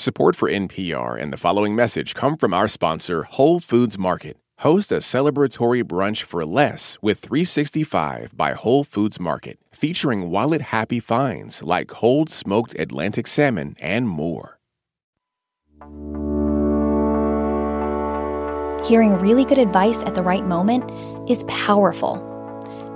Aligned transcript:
Support 0.00 0.34
for 0.34 0.48
NPR 0.48 1.20
and 1.20 1.30
the 1.30 1.36
following 1.36 1.76
message 1.76 2.14
come 2.14 2.38
from 2.38 2.54
our 2.54 2.68
sponsor, 2.68 3.24
Whole 3.24 3.60
Foods 3.60 3.98
Market. 3.98 4.38
Host 4.60 4.90
a 4.90 5.00
celebratory 5.02 5.84
brunch 5.84 6.22
for 6.22 6.46
less 6.46 6.96
with 7.02 7.18
365 7.18 8.34
by 8.34 8.54
Whole 8.54 8.82
Foods 8.82 9.20
Market, 9.20 9.58
featuring 9.72 10.30
wallet 10.30 10.62
happy 10.62 11.00
finds 11.00 11.62
like 11.62 11.88
cold 11.88 12.30
smoked 12.30 12.74
Atlantic 12.78 13.26
salmon 13.26 13.76
and 13.78 14.08
more. 14.08 14.58
Hearing 18.82 19.18
really 19.18 19.44
good 19.44 19.58
advice 19.58 19.98
at 20.04 20.14
the 20.14 20.22
right 20.22 20.46
moment 20.46 20.90
is 21.28 21.44
powerful. 21.44 22.16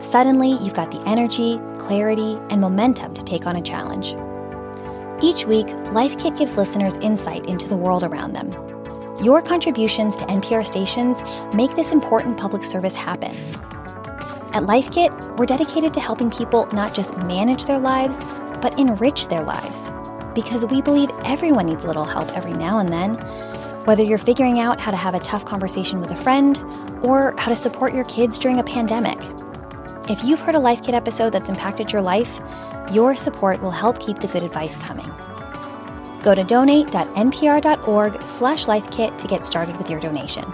Suddenly, 0.01 0.53
you've 0.53 0.73
got 0.73 0.91
the 0.91 1.03
energy, 1.07 1.61
clarity, 1.77 2.39
and 2.49 2.63
momentum 2.63 3.13
to 3.13 3.23
take 3.23 3.47
on 3.47 3.57
a 3.57 3.63
challenge. 3.63 4.15
Each 5.25 5.47
week, 5.47 5.67
Life 5.93 6.19
Kit 6.19 6.37
gives 6.37 6.59
listeners 6.59 6.93
insight 7.01 7.47
into 7.47 7.67
the 7.67 7.79
world 7.79 8.05
around 8.05 8.35
them. 8.35 8.53
Your 9.23 9.41
contributions 9.41 10.17
to 10.17 10.25
NPR 10.27 10.67
stations 10.67 11.17
make 11.55 11.75
this 11.77 11.93
important 11.93 12.37
public 12.37 12.63
service 12.63 12.95
happen. 12.95 13.35
At 14.53 14.65
Life 14.65 14.93
Kit, 14.93 15.11
we're 15.39 15.47
dedicated 15.47 15.95
to 15.95 16.01
helping 16.01 16.31
people 16.31 16.67
not 16.75 16.93
just 16.93 17.17
manage 17.17 17.65
their 17.65 17.79
lives, 17.79 18.19
but 18.61 18.79
enrich 18.79 19.29
their 19.29 19.43
lives. 19.43 19.89
Because 20.35 20.67
we 20.67 20.83
believe 20.83 21.09
everyone 21.25 21.69
needs 21.69 21.85
a 21.85 21.87
little 21.87 22.05
help 22.05 22.29
every 22.37 22.53
now 22.53 22.79
and 22.79 22.91
then. 22.91 23.15
Whether 23.87 24.03
you're 24.03 24.19
figuring 24.19 24.59
out 24.59 24.79
how 24.79 24.91
to 24.91 24.97
have 24.99 25.15
a 25.15 25.21
tough 25.21 25.47
conversation 25.47 26.01
with 26.01 26.11
a 26.11 26.17
friend 26.17 26.61
or 27.01 27.35
how 27.39 27.51
to 27.51 27.57
support 27.57 27.95
your 27.95 28.05
kids 28.05 28.39
during 28.39 28.59
a 28.59 28.63
pandemic. 28.63 29.19
If 30.07 30.23
you've 30.23 30.41
heard 30.41 30.55
a 30.55 30.61
Life 30.61 30.83
Kit 30.83 30.93
episode 30.93 31.31
that's 31.31 31.49
impacted 31.49 31.93
your 31.93 32.03
life, 32.03 32.43
your 32.93 33.17
support 33.17 33.63
will 33.63 33.71
help 33.71 34.01
keep 34.01 34.19
the 34.19 34.29
good 34.29 34.43
advice 34.43 34.77
coming. 34.77 35.11
Go 36.23 36.35
to 36.35 36.43
donate.npr.org 36.43 38.23
slash 38.23 38.65
lifekit 38.65 39.19
to 39.19 39.27
get 39.27 39.45
started 39.45 39.77
with 39.77 39.91
your 39.91 40.01
donation. 40.01 40.47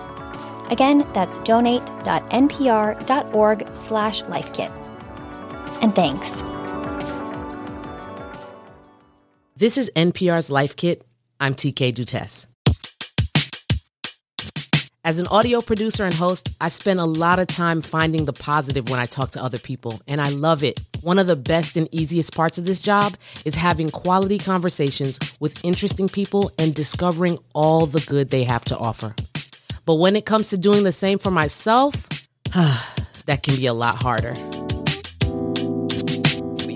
Again, 0.70 1.06
that's 1.12 1.38
donate.npr.org 1.40 3.68
slash 3.76 4.22
lifekit. 4.24 4.72
And 5.82 5.94
thanks. 5.94 6.28
This 9.56 9.76
is 9.76 9.90
NPR's 9.94 10.50
Life 10.50 10.74
Kit. 10.76 11.04
I'm 11.38 11.54
TK 11.54 11.94
Dutes. 11.94 12.46
As 15.02 15.18
an 15.18 15.26
audio 15.28 15.62
producer 15.62 16.04
and 16.04 16.12
host, 16.12 16.54
I 16.60 16.68
spend 16.68 17.00
a 17.00 17.06
lot 17.06 17.38
of 17.38 17.46
time 17.46 17.80
finding 17.80 18.26
the 18.26 18.34
positive 18.34 18.90
when 18.90 19.00
I 19.00 19.06
talk 19.06 19.30
to 19.30 19.42
other 19.42 19.56
people, 19.56 19.98
and 20.06 20.20
I 20.20 20.28
love 20.28 20.62
it. 20.62 20.78
One 21.00 21.18
of 21.18 21.26
the 21.26 21.36
best 21.36 21.78
and 21.78 21.88
easiest 21.90 22.36
parts 22.36 22.58
of 22.58 22.66
this 22.66 22.82
job 22.82 23.16
is 23.46 23.54
having 23.54 23.88
quality 23.88 24.38
conversations 24.38 25.18
with 25.40 25.64
interesting 25.64 26.10
people 26.10 26.52
and 26.58 26.74
discovering 26.74 27.38
all 27.54 27.86
the 27.86 28.00
good 28.00 28.28
they 28.28 28.44
have 28.44 28.64
to 28.66 28.76
offer. 28.76 29.14
But 29.86 29.94
when 29.94 30.16
it 30.16 30.26
comes 30.26 30.50
to 30.50 30.58
doing 30.58 30.84
the 30.84 30.92
same 30.92 31.18
for 31.18 31.30
myself, 31.30 31.94
that 33.24 33.42
can 33.42 33.56
be 33.56 33.64
a 33.64 33.72
lot 33.72 34.02
harder 34.02 34.34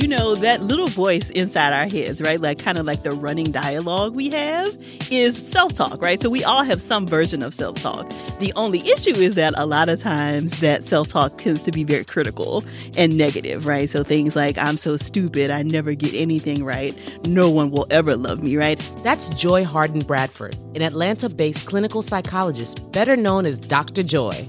you 0.05 0.09
know, 0.09 0.35
that 0.35 0.63
little 0.63 0.87
voice 0.87 1.31
inside 1.31 1.73
our 1.73 1.89
heads, 1.89 2.21
right? 2.21 2.39
Like 2.39 2.59
kind 2.59 2.77
of 2.77 2.85
like 2.85 3.05
the 3.05 3.13
running 3.13 3.51
dialogue 3.51 4.15
we 4.15 4.29
have 4.29 4.69
is 5.11 5.35
self 5.35 5.73
talk, 5.73 6.03
right? 6.03 6.21
So 6.21 6.29
we 6.29 6.45
all 6.45 6.63
have 6.63 6.83
some 6.83 7.07
version 7.07 7.43
of 7.43 7.55
self 7.55 7.77
talk. 7.81 8.13
The 8.39 8.53
only 8.55 8.81
issue 8.81 9.15
is 9.15 9.35
that 9.37 9.55
a 9.57 9.65
lot 9.65 9.89
of 9.89 9.99
times 9.99 10.61
that 10.61 10.87
self 10.87 11.09
talk 11.09 11.39
tends 11.39 11.63
to 11.63 11.73
be 11.73 11.85
very 11.85 12.05
critical 12.05 12.63
and 12.99 13.17
negative, 13.17 13.65
right? 13.65 13.89
So 13.89 14.05
things 14.05 14.37
like, 14.37 14.59
I'm 14.59 14.77
so 14.77 14.99
stupid, 14.99 15.51
I 15.51 15.63
never 15.63 15.95
get 15.95 16.13
anything 16.13 16.67
right, 16.67 16.95
no 17.27 17.49
one 17.49 17.71
will 17.71 17.87
ever 17.89 18.15
love 18.15 18.43
me, 18.43 18.59
right? 18.59 18.79
That's 19.05 19.31
Joy 19.31 19.65
Harden 19.65 20.01
Bradford, 20.01 20.55
an 20.75 20.83
Atlanta 20.83 21.31
based 21.31 21.65
clinical 21.65 22.03
psychologist, 22.03 22.93
better 22.93 23.17
known 23.17 23.47
as 23.47 23.59
Dr. 23.59 24.03
Joy. 24.03 24.47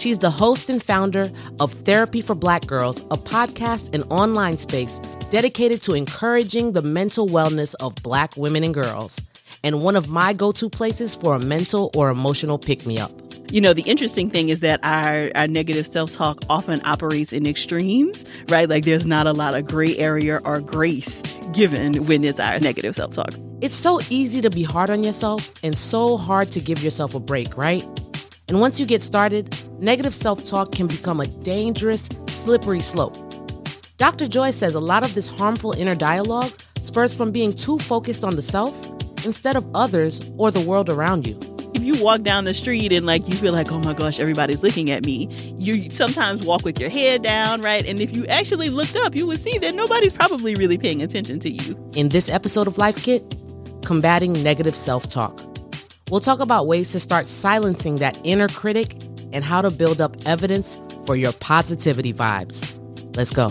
She's 0.00 0.18
the 0.18 0.30
host 0.30 0.70
and 0.70 0.82
founder 0.82 1.30
of 1.58 1.74
Therapy 1.74 2.22
for 2.22 2.34
Black 2.34 2.66
Girls, 2.66 3.02
a 3.10 3.18
podcast 3.18 3.92
and 3.92 4.02
online 4.04 4.56
space 4.56 4.98
dedicated 5.28 5.82
to 5.82 5.92
encouraging 5.92 6.72
the 6.72 6.80
mental 6.80 7.28
wellness 7.28 7.74
of 7.80 7.94
Black 7.96 8.34
women 8.34 8.64
and 8.64 8.72
girls, 8.72 9.20
and 9.62 9.82
one 9.82 9.96
of 9.96 10.08
my 10.08 10.32
go 10.32 10.52
to 10.52 10.70
places 10.70 11.14
for 11.14 11.34
a 11.34 11.38
mental 11.38 11.90
or 11.94 12.08
emotional 12.08 12.58
pick 12.58 12.86
me 12.86 12.98
up. 12.98 13.12
You 13.52 13.60
know, 13.60 13.74
the 13.74 13.82
interesting 13.82 14.30
thing 14.30 14.48
is 14.48 14.60
that 14.60 14.80
our, 14.82 15.30
our 15.34 15.46
negative 15.46 15.86
self 15.86 16.12
talk 16.12 16.40
often 16.48 16.80
operates 16.86 17.34
in 17.34 17.46
extremes, 17.46 18.24
right? 18.48 18.70
Like 18.70 18.86
there's 18.86 19.04
not 19.04 19.26
a 19.26 19.34
lot 19.34 19.54
of 19.54 19.66
gray 19.66 19.98
area 19.98 20.40
or 20.46 20.60
grace 20.60 21.20
given 21.52 22.06
when 22.06 22.24
it's 22.24 22.40
our 22.40 22.58
negative 22.58 22.96
self 22.96 23.12
talk. 23.12 23.34
It's 23.60 23.76
so 23.76 24.00
easy 24.08 24.40
to 24.40 24.48
be 24.48 24.62
hard 24.62 24.88
on 24.88 25.04
yourself 25.04 25.52
and 25.62 25.76
so 25.76 26.16
hard 26.16 26.52
to 26.52 26.60
give 26.60 26.82
yourself 26.82 27.14
a 27.14 27.20
break, 27.20 27.54
right? 27.58 27.84
And 28.50 28.60
once 28.60 28.80
you 28.80 28.84
get 28.84 29.00
started, 29.00 29.56
negative 29.80 30.12
self 30.12 30.44
talk 30.44 30.72
can 30.72 30.88
become 30.88 31.20
a 31.20 31.26
dangerous, 31.44 32.08
slippery 32.26 32.80
slope. 32.80 33.16
Dr. 33.96 34.26
Joy 34.26 34.50
says 34.50 34.74
a 34.74 34.80
lot 34.80 35.04
of 35.04 35.14
this 35.14 35.28
harmful 35.28 35.70
inner 35.70 35.94
dialogue 35.94 36.50
spurs 36.82 37.14
from 37.14 37.30
being 37.30 37.52
too 37.52 37.78
focused 37.78 38.24
on 38.24 38.34
the 38.34 38.42
self 38.42 38.74
instead 39.24 39.54
of 39.54 39.64
others 39.72 40.32
or 40.36 40.50
the 40.50 40.60
world 40.62 40.90
around 40.90 41.28
you. 41.28 41.38
If 41.74 41.82
you 41.84 42.02
walk 42.02 42.22
down 42.22 42.42
the 42.42 42.52
street 42.52 42.90
and 42.90 43.06
like 43.06 43.28
you 43.28 43.36
feel 43.36 43.52
like, 43.52 43.70
oh 43.70 43.78
my 43.78 43.94
gosh, 43.94 44.18
everybody's 44.18 44.64
looking 44.64 44.90
at 44.90 45.06
me, 45.06 45.28
you 45.56 45.88
sometimes 45.92 46.44
walk 46.44 46.64
with 46.64 46.80
your 46.80 46.90
head 46.90 47.22
down, 47.22 47.60
right? 47.60 47.86
And 47.86 48.00
if 48.00 48.16
you 48.16 48.26
actually 48.26 48.68
looked 48.68 48.96
up, 48.96 49.14
you 49.14 49.28
would 49.28 49.40
see 49.40 49.58
that 49.58 49.76
nobody's 49.76 50.12
probably 50.12 50.56
really 50.56 50.76
paying 50.76 51.02
attention 51.02 51.38
to 51.38 51.50
you. 51.50 51.78
In 51.94 52.08
this 52.08 52.28
episode 52.28 52.66
of 52.66 52.78
Life 52.78 53.00
Kit, 53.04 53.22
combating 53.84 54.32
negative 54.42 54.74
self 54.74 55.08
talk. 55.08 55.40
We'll 56.10 56.20
talk 56.20 56.40
about 56.40 56.66
ways 56.66 56.90
to 56.92 57.00
start 57.00 57.26
silencing 57.26 57.96
that 57.96 58.18
inner 58.24 58.48
critic 58.48 58.96
and 59.32 59.44
how 59.44 59.62
to 59.62 59.70
build 59.70 60.00
up 60.00 60.16
evidence 60.26 60.76
for 61.06 61.14
your 61.14 61.32
positivity 61.34 62.12
vibes. 62.12 62.74
Let's 63.16 63.32
go. 63.32 63.50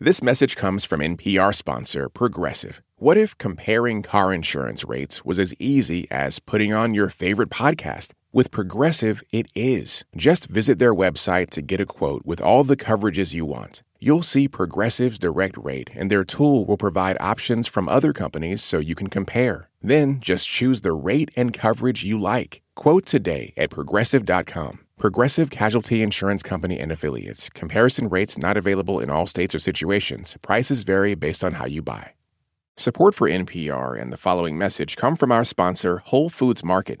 This 0.00 0.22
message 0.22 0.56
comes 0.56 0.84
from 0.84 1.00
NPR 1.00 1.54
sponsor 1.54 2.08
Progressive. 2.08 2.82
What 2.96 3.16
if 3.16 3.38
comparing 3.38 4.02
car 4.02 4.32
insurance 4.32 4.84
rates 4.84 5.24
was 5.24 5.38
as 5.38 5.54
easy 5.60 6.10
as 6.10 6.38
putting 6.38 6.72
on 6.72 6.94
your 6.94 7.08
favorite 7.08 7.50
podcast? 7.50 8.12
With 8.32 8.50
Progressive, 8.50 9.22
it 9.30 9.46
is. 9.54 10.04
Just 10.16 10.48
visit 10.48 10.78
their 10.78 10.94
website 10.94 11.50
to 11.50 11.62
get 11.62 11.80
a 11.80 11.86
quote 11.86 12.24
with 12.24 12.40
all 12.40 12.64
the 12.64 12.76
coverages 12.76 13.34
you 13.34 13.44
want. 13.44 13.82
You'll 14.02 14.22
see 14.22 14.48
Progressive's 14.48 15.18
direct 15.18 15.58
rate, 15.58 15.90
and 15.94 16.10
their 16.10 16.24
tool 16.24 16.64
will 16.64 16.78
provide 16.78 17.18
options 17.20 17.68
from 17.68 17.86
other 17.86 18.14
companies 18.14 18.64
so 18.64 18.78
you 18.78 18.94
can 18.94 19.08
compare. 19.08 19.68
Then 19.82 20.20
just 20.20 20.48
choose 20.48 20.80
the 20.80 20.94
rate 20.94 21.30
and 21.36 21.52
coverage 21.52 22.02
you 22.02 22.18
like. 22.18 22.62
Quote 22.76 23.04
today 23.04 23.52
at 23.58 23.68
progressive.com. 23.68 24.80
Progressive 24.98 25.50
Casualty 25.50 26.00
Insurance 26.00 26.42
Company 26.42 26.78
and 26.78 26.90
Affiliates. 26.90 27.50
Comparison 27.50 28.08
rates 28.08 28.38
not 28.38 28.56
available 28.56 29.00
in 29.00 29.10
all 29.10 29.26
states 29.26 29.54
or 29.54 29.58
situations. 29.58 30.34
Prices 30.40 30.82
vary 30.82 31.14
based 31.14 31.44
on 31.44 31.54
how 31.54 31.66
you 31.66 31.82
buy. 31.82 32.12
Support 32.78 33.14
for 33.14 33.28
NPR 33.28 34.00
and 34.00 34.10
the 34.10 34.16
following 34.16 34.56
message 34.56 34.96
come 34.96 35.14
from 35.14 35.30
our 35.30 35.44
sponsor, 35.44 35.98
Whole 36.06 36.30
Foods 36.30 36.64
Market. 36.64 37.00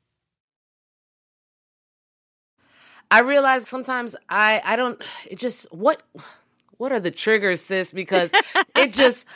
I 3.11 3.19
realize 3.19 3.67
sometimes 3.67 4.15
I 4.29 4.61
I 4.63 4.75
don't 4.75 5.01
it 5.29 5.37
just 5.37 5.71
what 5.71 6.01
what 6.77 6.91
are 6.91 6.99
the 6.99 7.11
triggers 7.11 7.61
sis? 7.61 7.91
Because 7.91 8.31
it 8.75 8.93
just 9.01 9.27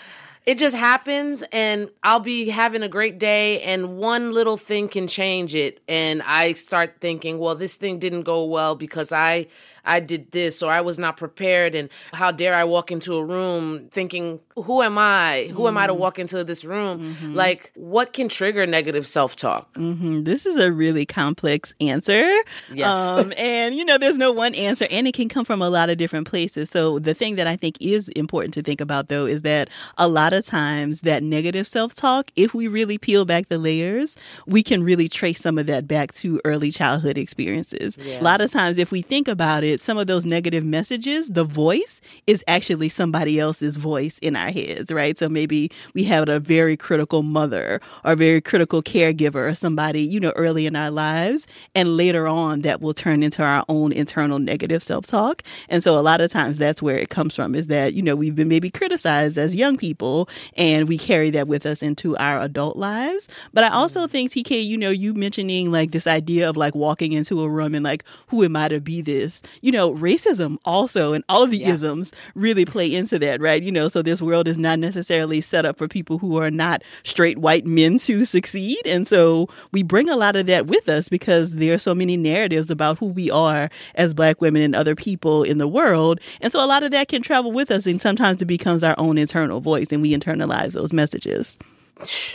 it 0.46 0.58
just 0.58 0.76
happens 0.76 1.44
and 1.52 1.90
I'll 2.04 2.20
be 2.20 2.50
having 2.50 2.84
a 2.84 2.90
great 2.90 3.20
day 3.20 3.62
and 3.62 3.98
one 3.98 4.32
little 4.32 4.58
thing 4.58 4.88
can 4.88 5.08
change 5.08 5.56
it. 5.56 5.82
And 5.88 6.22
I 6.22 6.54
start 6.54 6.98
thinking, 7.02 7.40
well, 7.40 7.56
this 7.56 7.76
thing 7.76 8.00
didn't 8.00 8.24
go 8.24 8.46
well 8.46 8.76
because 8.76 9.12
I 9.12 9.48
I 9.86 10.00
did 10.00 10.32
this 10.32 10.62
or 10.62 10.72
I 10.72 10.82
was 10.82 11.00
not 11.00 11.18
prepared 11.18 11.76
and 11.76 11.90
how 12.14 12.32
dare 12.32 12.56
I 12.56 12.64
walk 12.64 12.92
into 12.92 13.16
a 13.16 13.26
room 13.26 13.88
thinking, 13.90 14.40
who 14.56 14.82
am 14.82 14.98
I? 14.98 15.50
Who 15.54 15.68
am 15.68 15.78
I 15.78 15.88
to 15.88 15.94
mm-hmm. 15.94 16.02
walk 16.02 16.20
into 16.20 16.44
this 16.44 16.66
room? 16.66 17.14
Mm-hmm. 17.14 17.36
Like 17.36 17.72
what 17.76 18.14
can 18.14 18.30
trigger 18.30 18.66
negative 18.66 19.06
self-talk? 19.08 19.74
Mm-hmm. 19.74 20.24
This 20.24 20.46
is 20.46 20.58
a 20.58 20.72
really 20.72 21.06
complex 21.06 21.74
answer. 21.80 22.30
Yes. 22.74 22.88
Um, 22.88 23.34
and 23.38 23.76
you 23.76 23.86
know, 23.86 23.98
there's 23.98 24.18
no 24.18 24.32
one 24.32 24.56
answer 24.56 24.88
and 24.90 25.08
it 25.08 25.14
can 25.14 25.30
come 25.30 25.46
from 25.46 25.62
a 25.62 25.70
lot 25.70 25.90
of 25.90 25.98
different 25.98 26.28
places. 26.28 26.70
So 26.70 27.00
the 27.00 27.14
thing 27.14 27.36
that 27.36 27.48
I 27.48 27.56
think 27.56 27.78
is 27.80 28.10
important 28.10 28.54
to 28.56 28.64
think 28.64 28.82
about 28.82 29.10
though 29.10 29.26
is 29.26 29.44
that 29.44 29.70
a 29.98 30.08
lot 30.08 30.34
of 30.34 30.46
times 30.46 31.02
that 31.02 31.24
negative 31.24 31.68
self 31.68 31.94
talk, 31.94 32.32
if 32.36 32.54
we 32.54 32.68
really 32.68 32.98
peel 32.98 33.26
back 33.26 33.48
the 33.48 33.58
layers, 33.58 34.16
we 34.46 34.64
can 34.64 34.84
really 34.84 35.08
trace 35.08 35.40
some 35.40 35.58
of 35.58 35.68
that 35.68 35.88
back 35.88 36.14
to 36.14 36.42
early 36.46 36.72
childhood 36.72 37.18
experiences. 37.18 37.98
Yeah. 37.98 38.22
A 38.22 38.24
lot 38.24 38.42
of 38.42 38.52
times, 38.52 38.78
if 38.78 38.92
we 38.92 39.02
think 39.02 39.28
about 39.28 39.64
it, 39.64 39.75
some 39.82 39.98
of 39.98 40.08
those 40.08 40.26
negative 40.26 40.64
messages, 40.64 41.30
the 41.30 41.44
voice 41.44 42.02
is 42.28 42.44
actually 42.48 42.90
somebody 42.90 43.40
else's 43.40 43.78
voice 43.78 44.18
in 44.20 44.36
our 44.36 44.52
heads, 44.52 44.92
right? 44.92 45.18
So 45.18 45.30
maybe 45.30 45.72
we 45.94 46.04
had 46.04 46.30
a 46.30 46.40
very 46.40 46.78
critical 46.78 47.24
mother 47.24 47.82
or 48.04 48.14
a 48.14 48.16
very 48.16 48.42
critical 48.42 48.82
caregiver 48.82 49.50
or 49.50 49.56
somebody, 49.56 50.02
you 50.02 50.20
know, 50.20 50.32
early 50.32 50.66
in 50.66 50.76
our 50.76 50.92
lives. 50.92 51.48
And 51.74 51.98
later 51.98 52.28
on, 52.28 52.62
that 52.62 52.82
will 52.82 52.94
turn 52.94 53.24
into 53.24 53.44
our 53.44 53.64
own 53.70 53.92
internal 53.92 54.40
negative 54.40 54.84
self 54.84 55.06
talk. 55.06 55.44
And 55.70 55.84
so 55.84 55.98
a 55.98 56.02
lot 56.02 56.22
of 56.22 56.32
times 56.32 56.58
that's 56.58 56.82
where 56.82 56.98
it 56.98 57.10
comes 57.10 57.36
from 57.36 57.56
is 57.56 57.68
that, 57.68 57.94
you 57.94 58.02
know, 58.02 58.16
we've 58.16 58.36
been 58.36 58.48
maybe 58.48 58.70
criticized 58.70 59.38
as 59.38 59.56
young 59.56 59.78
people 59.78 60.30
and 60.56 60.88
we 60.88 60.98
carry 60.98 61.30
that 61.32 61.48
with 61.48 61.66
us 61.66 61.82
into 61.82 62.16
our 62.18 62.42
adult 62.42 62.78
lives. 62.78 63.28
But 63.54 63.64
I 63.64 63.70
also 63.70 64.08
mm. 64.08 64.10
think, 64.10 64.32
TK, 64.32 64.66
you 64.66 64.78
know, 64.78 64.90
you 64.90 65.14
mentioning 65.14 65.72
like 65.72 65.92
this 65.92 66.08
idea 66.08 66.50
of 66.50 66.58
like 66.58 66.76
walking 66.76 67.14
into 67.14 67.42
a 67.42 67.50
room 67.50 67.76
and 67.76 67.84
like, 67.84 68.04
who 68.28 68.44
am 68.44 68.56
I 68.56 68.68
to 68.70 68.82
be 68.82 69.02
this? 69.02 69.42
You 69.66 69.72
know, 69.72 69.96
racism 69.96 70.58
also 70.64 71.14
and 71.14 71.24
all 71.28 71.42
of 71.42 71.50
the 71.50 71.58
yeah. 71.58 71.70
isms 71.70 72.12
really 72.36 72.66
play 72.66 72.94
into 72.94 73.18
that, 73.18 73.42
right? 73.42 73.64
You 73.64 73.72
know, 73.72 73.88
so 73.88 74.04
this 74.04 74.22
world 74.22 74.48
is 74.48 74.60
not 74.60 74.78
necessarily 74.78 75.42
set 75.42 75.66
up 75.66 75.78
for 75.78 75.88
people 75.88 76.20
who 76.20 76.38
are 76.38 76.52
not 76.52 76.84
straight 77.04 77.40
white 77.40 77.66
men 77.66 77.98
to 78.00 78.26
succeed. 78.26 78.80
And 78.86 79.08
so 79.08 79.50
we 79.72 79.82
bring 79.82 80.08
a 80.08 80.16
lot 80.16 80.36
of 80.36 80.46
that 80.46 80.68
with 80.68 80.88
us 80.88 81.10
because 81.10 81.56
there 81.56 81.74
are 81.74 81.80
so 81.80 81.96
many 81.96 82.16
narratives 82.16 82.70
about 82.70 83.00
who 83.00 83.08
we 83.08 83.32
are 83.32 83.72
as 83.96 84.14
black 84.14 84.40
women 84.40 84.62
and 84.62 84.76
other 84.76 84.94
people 84.94 85.42
in 85.42 85.58
the 85.58 85.68
world. 85.68 86.20
And 86.42 86.52
so 86.52 86.64
a 86.64 86.68
lot 86.68 86.84
of 86.84 86.92
that 86.92 87.08
can 87.08 87.24
travel 87.24 87.52
with 87.52 87.72
us 87.72 87.88
and 87.88 88.00
sometimes 88.00 88.44
it 88.44 88.46
becomes 88.46 88.84
our 88.84 88.96
own 89.00 89.18
internal 89.18 89.62
voice 89.62 89.88
and 89.92 90.04
we 90.04 90.16
internalize 90.16 90.74
those 90.74 90.94
messages. 90.94 91.58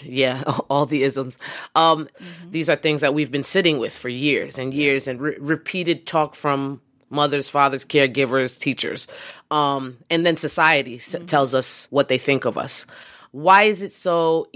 Yeah, 0.03 0.43
all 0.71 0.87
the 0.87 1.03
isms. 1.03 1.39
Um, 1.75 2.07
mm-hmm. 2.07 2.51
These 2.51 2.71
are 2.71 2.77
things 2.77 3.01
that 3.03 3.15
we've 3.15 3.31
been 3.31 3.43
sitting 3.43 3.79
with 3.79 3.97
for 3.97 4.09
years 4.09 4.59
and 4.59 4.73
years, 4.73 5.07
and 5.07 5.21
re- 5.21 5.37
repeated 5.39 6.07
talk 6.07 6.35
from 6.35 6.81
mothers, 7.11 7.49
fathers, 7.49 7.85
caregivers, 7.85 8.59
teachers. 8.59 9.07
Um, 9.51 9.97
and 10.09 10.25
then 10.25 10.37
society 10.37 10.99
mm-hmm. 10.99 11.27
tells 11.27 11.55
us 11.55 11.87
what 11.91 12.09
they 12.09 12.19
think 12.19 12.45
of 12.45 12.57
us. 12.57 12.87
Why 13.33 13.65
is 13.65 13.83
it 13.83 13.93
so, 13.93 14.49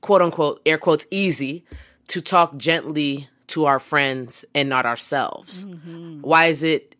quote 0.00 0.22
unquote, 0.22 0.60
air 0.64 0.78
quotes, 0.78 1.06
easy 1.10 1.64
to 2.08 2.20
talk 2.20 2.56
gently 2.56 3.28
to 3.48 3.64
our 3.64 3.78
friends 3.78 4.44
and 4.54 4.68
not 4.68 4.86
ourselves? 4.86 5.64
Mm-hmm. 5.64 6.20
Why 6.20 6.46
is 6.46 6.62
it 6.62 6.94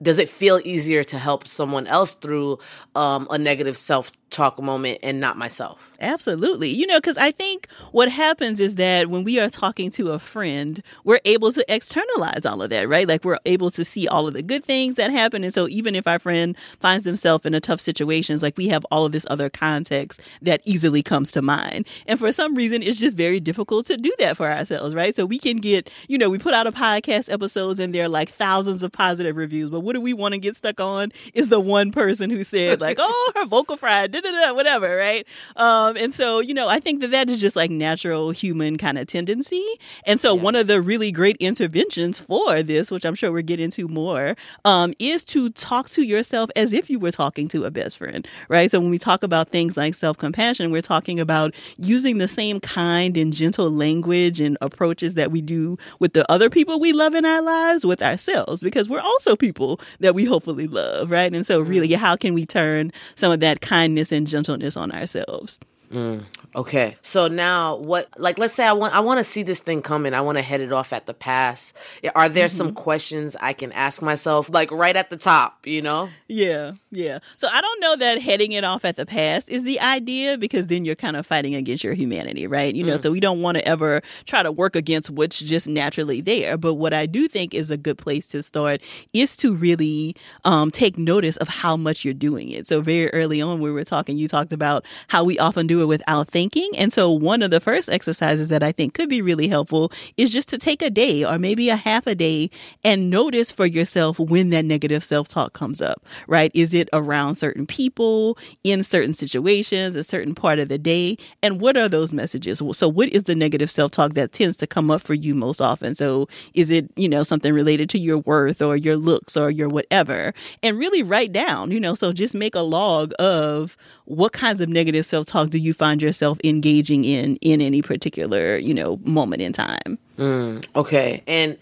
does 0.00 0.18
it 0.18 0.28
feel 0.28 0.60
easier 0.64 1.02
to 1.04 1.18
help 1.18 1.48
someone 1.48 1.86
else 1.88 2.14
through 2.14 2.58
um, 2.94 3.26
a 3.30 3.38
negative 3.38 3.76
self 3.76 4.12
talk 4.30 4.60
moment 4.60 4.98
and 5.02 5.20
not 5.20 5.36
myself. 5.36 5.94
Absolutely. 6.00 6.68
You 6.68 6.86
know, 6.86 6.98
because 6.98 7.16
I 7.16 7.30
think 7.30 7.68
what 7.92 8.10
happens 8.10 8.60
is 8.60 8.76
that 8.76 9.08
when 9.08 9.24
we 9.24 9.38
are 9.40 9.48
talking 9.48 9.90
to 9.92 10.12
a 10.12 10.18
friend, 10.18 10.82
we're 11.04 11.20
able 11.24 11.52
to 11.52 11.64
externalize 11.72 12.44
all 12.44 12.62
of 12.62 12.70
that, 12.70 12.88
right? 12.88 13.08
Like 13.08 13.24
we're 13.24 13.38
able 13.46 13.70
to 13.72 13.84
see 13.84 14.06
all 14.06 14.26
of 14.26 14.34
the 14.34 14.42
good 14.42 14.64
things 14.64 14.96
that 14.96 15.10
happen. 15.10 15.44
And 15.44 15.52
so 15.52 15.68
even 15.68 15.94
if 15.94 16.06
our 16.06 16.18
friend 16.18 16.56
finds 16.80 17.04
themselves 17.04 17.46
in 17.46 17.54
a 17.54 17.60
tough 17.60 17.80
situation, 17.80 18.34
it's 18.34 18.42
like 18.42 18.56
we 18.56 18.68
have 18.68 18.84
all 18.90 19.06
of 19.06 19.12
this 19.12 19.26
other 19.30 19.48
context 19.48 20.20
that 20.42 20.60
easily 20.64 21.02
comes 21.02 21.32
to 21.32 21.42
mind. 21.42 21.86
And 22.06 22.18
for 22.18 22.30
some 22.32 22.54
reason, 22.54 22.82
it's 22.82 22.98
just 22.98 23.16
very 23.16 23.40
difficult 23.40 23.86
to 23.86 23.96
do 23.96 24.12
that 24.18 24.36
for 24.36 24.50
ourselves, 24.50 24.94
right? 24.94 25.14
So 25.14 25.24
we 25.26 25.38
can 25.38 25.58
get, 25.58 25.90
you 26.08 26.18
know, 26.18 26.28
we 26.28 26.38
put 26.38 26.54
out 26.54 26.66
a 26.66 26.72
podcast 26.72 27.32
episodes 27.32 27.80
and 27.80 27.94
there 27.94 28.04
are 28.04 28.08
like 28.08 28.28
thousands 28.28 28.82
of 28.82 28.92
positive 28.92 29.36
reviews, 29.36 29.70
but 29.70 29.80
what 29.80 29.94
do 29.94 30.00
we 30.00 30.12
want 30.12 30.32
to 30.32 30.38
get 30.38 30.56
stuck 30.56 30.80
on 30.80 31.12
is 31.34 31.48
the 31.48 31.60
one 31.60 31.92
person 31.92 32.30
who 32.30 32.44
said 32.44 32.80
like, 32.80 32.98
oh, 33.00 33.32
her 33.34 33.46
vocal 33.46 33.76
fry 33.76 34.06
did 34.20 34.34
whatever, 34.54 34.96
right? 34.96 35.26
Um, 35.56 35.96
and 35.96 36.14
so, 36.14 36.40
you 36.40 36.54
know, 36.54 36.68
I 36.68 36.80
think 36.80 37.00
that 37.00 37.10
that 37.10 37.30
is 37.30 37.40
just 37.40 37.56
like 37.56 37.70
natural 37.70 38.30
human 38.30 38.76
kind 38.76 38.98
of 38.98 39.06
tendency. 39.06 39.64
And 40.04 40.20
so, 40.20 40.34
yeah. 40.34 40.42
one 40.42 40.54
of 40.54 40.66
the 40.66 40.80
really 40.80 41.12
great 41.12 41.36
interventions 41.38 42.18
for 42.18 42.62
this, 42.62 42.90
which 42.90 43.04
I'm 43.04 43.14
sure 43.14 43.32
we'll 43.32 43.42
get 43.42 43.60
into 43.60 43.88
more, 43.88 44.36
um, 44.64 44.94
is 44.98 45.24
to 45.24 45.50
talk 45.50 45.90
to 45.90 46.02
yourself 46.02 46.50
as 46.56 46.72
if 46.72 46.90
you 46.90 46.98
were 46.98 47.10
talking 47.10 47.48
to 47.48 47.64
a 47.64 47.70
best 47.70 47.98
friend, 47.98 48.26
right? 48.48 48.70
So, 48.70 48.80
when 48.80 48.90
we 48.90 48.98
talk 48.98 49.22
about 49.22 49.48
things 49.50 49.76
like 49.76 49.94
self 49.94 50.16
compassion, 50.16 50.70
we're 50.70 50.82
talking 50.82 51.20
about 51.20 51.54
using 51.76 52.18
the 52.18 52.28
same 52.28 52.60
kind 52.60 53.16
and 53.16 53.32
gentle 53.32 53.70
language 53.70 54.40
and 54.40 54.56
approaches 54.60 55.14
that 55.14 55.30
we 55.30 55.40
do 55.40 55.78
with 55.98 56.12
the 56.12 56.30
other 56.30 56.50
people 56.50 56.80
we 56.80 56.92
love 56.92 57.14
in 57.14 57.24
our 57.24 57.42
lives 57.42 57.84
with 57.84 58.02
ourselves, 58.02 58.60
because 58.60 58.88
we're 58.88 59.00
also 59.00 59.36
people 59.36 59.80
that 60.00 60.14
we 60.14 60.24
hopefully 60.24 60.66
love, 60.66 61.10
right? 61.10 61.32
And 61.32 61.46
so, 61.46 61.60
really, 61.60 61.88
mm. 61.88 61.96
how 61.96 62.16
can 62.16 62.34
we 62.34 62.46
turn 62.46 62.92
some 63.14 63.32
of 63.32 63.40
that 63.40 63.60
kindness 63.60 64.07
and 64.12 64.26
gentleness 64.26 64.76
on 64.76 64.92
ourselves. 64.92 65.58
Mm, 65.92 66.24
okay. 66.54 66.96
So 67.00 67.28
now 67.28 67.76
what 67.76 68.08
like 68.18 68.38
let's 68.38 68.52
say 68.52 68.66
I 68.66 68.72
want 68.72 68.94
I 68.94 69.00
want 69.00 69.18
to 69.18 69.24
see 69.24 69.42
this 69.42 69.60
thing 69.60 69.80
coming. 69.80 70.12
I 70.12 70.20
want 70.20 70.36
to 70.36 70.42
head 70.42 70.60
it 70.60 70.72
off 70.72 70.92
at 70.92 71.06
the 71.06 71.14
pass. 71.14 71.72
Are 72.14 72.28
there 72.28 72.46
mm-hmm. 72.46 72.56
some 72.56 72.74
questions 72.74 73.36
I 73.40 73.54
can 73.54 73.72
ask 73.72 74.02
myself 74.02 74.50
like 74.50 74.70
right 74.70 74.94
at 74.94 75.08
the 75.08 75.16
top, 75.16 75.66
you 75.66 75.80
know? 75.80 76.10
Yeah. 76.28 76.72
Yeah. 76.90 77.20
So 77.38 77.48
I 77.50 77.60
don't 77.62 77.80
know 77.80 77.96
that 77.96 78.20
heading 78.20 78.52
it 78.52 78.64
off 78.64 78.84
at 78.84 78.96
the 78.96 79.06
pass 79.06 79.48
is 79.48 79.64
the 79.64 79.80
idea 79.80 80.36
because 80.36 80.66
then 80.66 80.84
you're 80.84 80.94
kind 80.94 81.16
of 81.16 81.26
fighting 81.26 81.54
against 81.54 81.82
your 81.82 81.94
humanity, 81.94 82.46
right? 82.46 82.74
You 82.74 82.84
know, 82.84 82.96
mm. 82.96 83.02
so 83.02 83.10
we 83.10 83.20
don't 83.20 83.40
want 83.40 83.56
to 83.56 83.66
ever 83.66 84.02
try 84.26 84.42
to 84.42 84.52
work 84.52 84.76
against 84.76 85.08
what's 85.10 85.38
just 85.38 85.66
naturally 85.66 86.20
there. 86.20 86.58
But 86.58 86.74
what 86.74 86.92
I 86.92 87.06
do 87.06 87.28
think 87.28 87.54
is 87.54 87.70
a 87.70 87.78
good 87.78 87.96
place 87.96 88.26
to 88.28 88.42
start 88.42 88.82
is 89.14 89.36
to 89.38 89.54
really 89.54 90.14
um, 90.44 90.70
take 90.70 90.98
notice 90.98 91.38
of 91.38 91.48
how 91.48 91.76
much 91.76 92.04
you're 92.04 92.12
doing 92.12 92.50
it. 92.50 92.66
So 92.68 92.82
very 92.82 93.10
early 93.14 93.40
on 93.40 93.60
we 93.60 93.70
were 93.70 93.84
talking, 93.84 94.18
you 94.18 94.28
talked 94.28 94.52
about 94.52 94.84
how 95.08 95.24
we 95.24 95.38
often 95.38 95.66
do 95.66 95.77
it 95.80 95.86
without 95.86 96.28
thinking. 96.28 96.70
And 96.76 96.92
so 96.92 97.10
one 97.10 97.42
of 97.42 97.50
the 97.50 97.60
first 97.60 97.88
exercises 97.88 98.48
that 98.48 98.62
I 98.62 98.72
think 98.72 98.94
could 98.94 99.08
be 99.08 99.22
really 99.22 99.48
helpful 99.48 99.92
is 100.16 100.32
just 100.32 100.48
to 100.48 100.58
take 100.58 100.82
a 100.82 100.90
day 100.90 101.24
or 101.24 101.38
maybe 101.38 101.68
a 101.68 101.76
half 101.76 102.06
a 102.06 102.14
day 102.14 102.50
and 102.84 103.10
notice 103.10 103.50
for 103.50 103.66
yourself 103.66 104.18
when 104.18 104.50
that 104.50 104.64
negative 104.64 105.04
self-talk 105.04 105.52
comes 105.52 105.80
up, 105.82 106.04
right? 106.26 106.50
Is 106.54 106.74
it 106.74 106.88
around 106.92 107.36
certain 107.36 107.66
people, 107.66 108.38
in 108.64 108.82
certain 108.82 109.14
situations, 109.14 109.96
a 109.96 110.04
certain 110.04 110.34
part 110.34 110.58
of 110.58 110.68
the 110.68 110.78
day? 110.78 111.16
And 111.42 111.60
what 111.60 111.76
are 111.76 111.88
those 111.88 112.12
messages? 112.12 112.62
So 112.72 112.88
what 112.88 113.08
is 113.08 113.24
the 113.24 113.34
negative 113.34 113.70
self-talk 113.70 114.14
that 114.14 114.32
tends 114.32 114.56
to 114.58 114.66
come 114.66 114.90
up 114.90 115.02
for 115.02 115.14
you 115.14 115.34
most 115.34 115.60
often? 115.60 115.94
So 115.94 116.28
is 116.54 116.70
it, 116.70 116.90
you 116.96 117.08
know, 117.08 117.22
something 117.22 117.52
related 117.52 117.90
to 117.90 117.98
your 117.98 118.18
worth 118.18 118.62
or 118.62 118.76
your 118.76 118.96
looks 118.96 119.36
or 119.36 119.50
your 119.50 119.68
whatever? 119.68 120.32
And 120.62 120.78
really 120.78 121.02
write 121.02 121.32
down, 121.32 121.70
you 121.70 121.80
know, 121.80 121.94
so 121.94 122.12
just 122.12 122.34
make 122.34 122.54
a 122.54 122.60
log 122.60 123.12
of 123.18 123.76
what 124.08 124.32
kinds 124.32 124.62
of 124.62 124.70
negative 124.70 125.04
self-talk 125.04 125.50
do 125.50 125.58
you 125.58 125.74
find 125.74 126.00
yourself 126.00 126.38
engaging 126.42 127.04
in 127.04 127.36
in 127.36 127.60
any 127.60 127.82
particular 127.82 128.56
you 128.56 128.72
know 128.72 128.98
moment 129.04 129.42
in 129.42 129.52
time 129.52 129.98
mm, 130.16 130.66
okay 130.74 131.22
and 131.26 131.58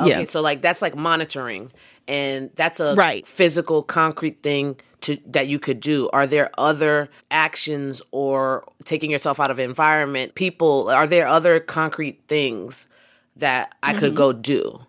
okay 0.00 0.20
yeah. 0.20 0.24
so 0.24 0.40
like 0.40 0.62
that's 0.62 0.80
like 0.80 0.96
monitoring 0.96 1.70
and 2.08 2.50
that's 2.54 2.80
a 2.80 2.94
right. 2.94 3.26
physical 3.26 3.82
concrete 3.82 4.42
thing 4.42 4.76
to 5.02 5.18
that 5.26 5.46
you 5.46 5.58
could 5.58 5.78
do 5.78 6.08
are 6.14 6.26
there 6.26 6.50
other 6.56 7.10
actions 7.30 8.00
or 8.12 8.64
taking 8.84 9.10
yourself 9.10 9.38
out 9.38 9.50
of 9.50 9.58
environment 9.58 10.34
people 10.34 10.88
are 10.88 11.06
there 11.06 11.26
other 11.26 11.60
concrete 11.60 12.18
things 12.28 12.88
that 13.36 13.74
i 13.82 13.90
mm-hmm. 13.90 14.00
could 14.00 14.16
go 14.16 14.32
do 14.32 14.80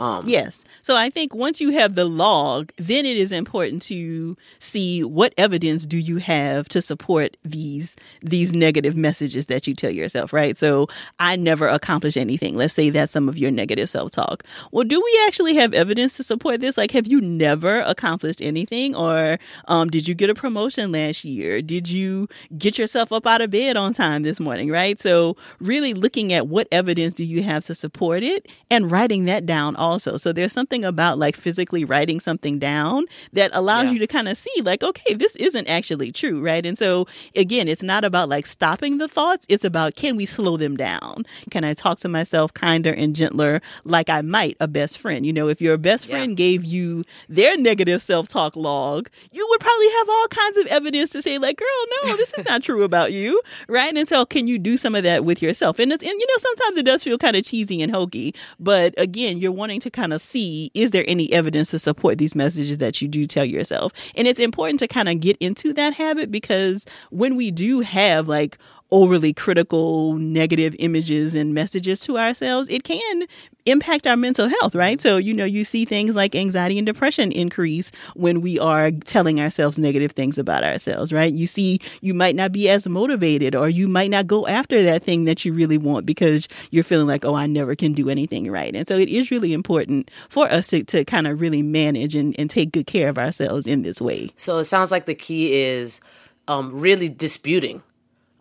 um, 0.00 0.26
yes. 0.26 0.64
So 0.80 0.96
I 0.96 1.10
think 1.10 1.34
once 1.34 1.60
you 1.60 1.72
have 1.72 1.94
the 1.94 2.06
log, 2.06 2.72
then 2.76 3.04
it 3.04 3.18
is 3.18 3.32
important 3.32 3.82
to 3.82 4.34
see 4.58 5.04
what 5.04 5.34
evidence 5.36 5.84
do 5.84 5.98
you 5.98 6.16
have 6.16 6.70
to 6.70 6.80
support 6.80 7.36
these 7.44 7.96
these 8.22 8.54
negative 8.54 8.96
messages 8.96 9.46
that 9.46 9.66
you 9.66 9.74
tell 9.74 9.90
yourself, 9.90 10.32
right? 10.32 10.56
So 10.56 10.88
I 11.18 11.36
never 11.36 11.68
accomplish 11.68 12.16
anything. 12.16 12.56
Let's 12.56 12.72
say 12.72 12.88
that's 12.88 13.12
some 13.12 13.28
of 13.28 13.36
your 13.36 13.50
negative 13.50 13.90
self-talk. 13.90 14.42
Well, 14.72 14.84
do 14.84 14.98
we 15.04 15.20
actually 15.26 15.54
have 15.56 15.74
evidence 15.74 16.16
to 16.16 16.22
support 16.22 16.62
this? 16.62 16.78
Like 16.78 16.92
have 16.92 17.06
you 17.06 17.20
never 17.20 17.80
accomplished 17.80 18.40
anything 18.40 18.94
or 18.94 19.38
um, 19.68 19.90
did 19.90 20.08
you 20.08 20.14
get 20.14 20.30
a 20.30 20.34
promotion 20.34 20.92
last 20.92 21.26
year? 21.26 21.60
Did 21.60 21.90
you 21.90 22.26
get 22.56 22.78
yourself 22.78 23.12
up 23.12 23.26
out 23.26 23.42
of 23.42 23.50
bed 23.50 23.76
on 23.76 23.92
time 23.92 24.22
this 24.22 24.40
morning, 24.40 24.70
right? 24.70 24.98
So 24.98 25.36
really 25.60 25.92
looking 25.92 26.32
at 26.32 26.46
what 26.46 26.68
evidence 26.72 27.12
do 27.12 27.24
you 27.24 27.42
have 27.42 27.66
to 27.66 27.74
support 27.74 28.22
it 28.22 28.48
and 28.70 28.90
writing 28.90 29.26
that 29.26 29.44
down 29.44 29.76
all 29.76 29.89
also. 29.90 30.16
So 30.16 30.32
there's 30.32 30.52
something 30.52 30.84
about 30.84 31.18
like 31.18 31.36
physically 31.36 31.84
writing 31.84 32.20
something 32.20 32.58
down 32.58 33.06
that 33.32 33.50
allows 33.54 33.86
yeah. 33.86 33.92
you 33.92 33.98
to 33.98 34.06
kind 34.06 34.28
of 34.28 34.38
see 34.38 34.62
like, 34.62 34.82
okay, 34.82 35.14
this 35.14 35.34
isn't 35.36 35.68
actually 35.68 36.12
true, 36.12 36.40
right? 36.40 36.64
And 36.64 36.78
so 36.78 37.06
again, 37.36 37.68
it's 37.68 37.82
not 37.82 38.04
about 38.04 38.28
like 38.28 38.46
stopping 38.46 38.98
the 38.98 39.08
thoughts. 39.08 39.46
It's 39.48 39.64
about 39.64 39.96
can 39.96 40.16
we 40.16 40.26
slow 40.26 40.56
them 40.56 40.76
down? 40.76 41.24
Can 41.50 41.64
I 41.64 41.74
talk 41.74 41.98
to 42.00 42.08
myself 42.08 42.54
kinder 42.54 42.92
and 42.92 43.14
gentler 43.14 43.60
like 43.84 44.08
I 44.08 44.20
might 44.22 44.56
a 44.60 44.68
best 44.68 44.98
friend? 44.98 45.26
You 45.26 45.32
know, 45.32 45.48
if 45.48 45.60
your 45.60 45.76
best 45.76 46.06
friend 46.06 46.30
yeah. 46.32 46.36
gave 46.36 46.64
you 46.64 47.04
their 47.28 47.56
negative 47.56 48.02
self-talk 48.02 48.54
log, 48.56 49.10
you 49.32 49.46
would 49.50 49.60
probably 49.60 49.90
have 49.98 50.08
all 50.08 50.28
kinds 50.28 50.56
of 50.58 50.66
evidence 50.66 51.10
to 51.10 51.22
say 51.22 51.38
like, 51.38 51.58
girl, 51.58 51.66
no, 52.04 52.16
this 52.16 52.32
is 52.34 52.44
not 52.44 52.62
true 52.62 52.84
about 52.84 53.12
you, 53.12 53.40
right? 53.68 53.96
And 53.96 54.08
so 54.08 54.24
can 54.24 54.46
you 54.46 54.58
do 54.58 54.76
some 54.76 54.94
of 54.94 55.02
that 55.04 55.24
with 55.24 55.42
yourself? 55.42 55.78
And 55.78 55.92
it's 55.92 56.04
and 56.04 56.20
you 56.20 56.26
know, 56.26 56.38
sometimes 56.38 56.78
it 56.78 56.84
does 56.84 57.02
feel 57.02 57.18
kind 57.18 57.36
of 57.36 57.44
cheesy 57.44 57.82
and 57.82 57.92
hokey, 57.92 58.34
but 58.58 58.94
again, 58.96 59.38
you're 59.38 59.52
wanting 59.52 59.79
to 59.80 59.90
kind 59.90 60.12
of 60.12 60.20
see 60.20 60.70
is 60.74 60.90
there 60.90 61.04
any 61.06 61.32
evidence 61.32 61.70
to 61.70 61.78
support 61.78 62.18
these 62.18 62.34
messages 62.34 62.78
that 62.78 63.00
you 63.00 63.08
do 63.08 63.26
tell 63.26 63.44
yourself? 63.44 63.92
And 64.14 64.28
it's 64.28 64.40
important 64.40 64.78
to 64.80 64.88
kind 64.88 65.08
of 65.08 65.20
get 65.20 65.36
into 65.38 65.72
that 65.74 65.94
habit 65.94 66.30
because 66.30 66.86
when 67.10 67.36
we 67.36 67.50
do 67.50 67.80
have 67.80 68.28
like 68.28 68.58
overly 68.92 69.32
critical 69.32 70.14
negative 70.14 70.74
images 70.78 71.34
and 71.34 71.54
messages 71.54 72.00
to 72.00 72.18
ourselves, 72.18 72.68
it 72.68 72.84
can 72.84 73.26
impact 73.66 74.06
our 74.06 74.16
mental 74.16 74.48
health, 74.48 74.74
right? 74.74 75.00
So, 75.00 75.16
you 75.16 75.34
know, 75.34 75.44
you 75.44 75.64
see 75.64 75.84
things 75.84 76.14
like 76.14 76.34
anxiety 76.34 76.78
and 76.78 76.86
depression 76.86 77.30
increase 77.32 77.92
when 78.14 78.40
we 78.40 78.58
are 78.58 78.90
telling 78.90 79.40
ourselves 79.40 79.78
negative 79.78 80.12
things 80.12 80.38
about 80.38 80.64
ourselves, 80.64 81.12
right? 81.12 81.32
You 81.32 81.46
see, 81.46 81.80
you 82.00 82.14
might 82.14 82.34
not 82.34 82.52
be 82.52 82.68
as 82.68 82.86
motivated 82.86 83.54
or 83.54 83.68
you 83.68 83.86
might 83.86 84.10
not 84.10 84.26
go 84.26 84.46
after 84.46 84.82
that 84.82 85.02
thing 85.04 85.24
that 85.24 85.44
you 85.44 85.52
really 85.52 85.78
want 85.78 86.06
because 86.06 86.48
you're 86.70 86.84
feeling 86.84 87.06
like, 87.06 87.24
oh, 87.24 87.34
I 87.34 87.46
never 87.46 87.76
can 87.76 87.92
do 87.92 88.08
anything 88.08 88.50
right. 88.50 88.74
And 88.74 88.88
so 88.88 88.96
it 88.96 89.08
is 89.08 89.30
really 89.30 89.52
important 89.52 90.10
for 90.28 90.50
us 90.50 90.68
to, 90.68 90.82
to 90.84 91.04
kind 91.04 91.26
of 91.26 91.40
really 91.40 91.62
manage 91.62 92.14
and, 92.14 92.34
and 92.38 92.48
take 92.48 92.72
good 92.72 92.86
care 92.86 93.08
of 93.08 93.18
ourselves 93.18 93.66
in 93.66 93.82
this 93.82 94.00
way. 94.00 94.30
So 94.36 94.58
it 94.58 94.64
sounds 94.64 94.90
like 94.90 95.04
the 95.04 95.14
key 95.14 95.54
is 95.54 96.00
um, 96.48 96.70
really 96.70 97.08
disputing 97.08 97.82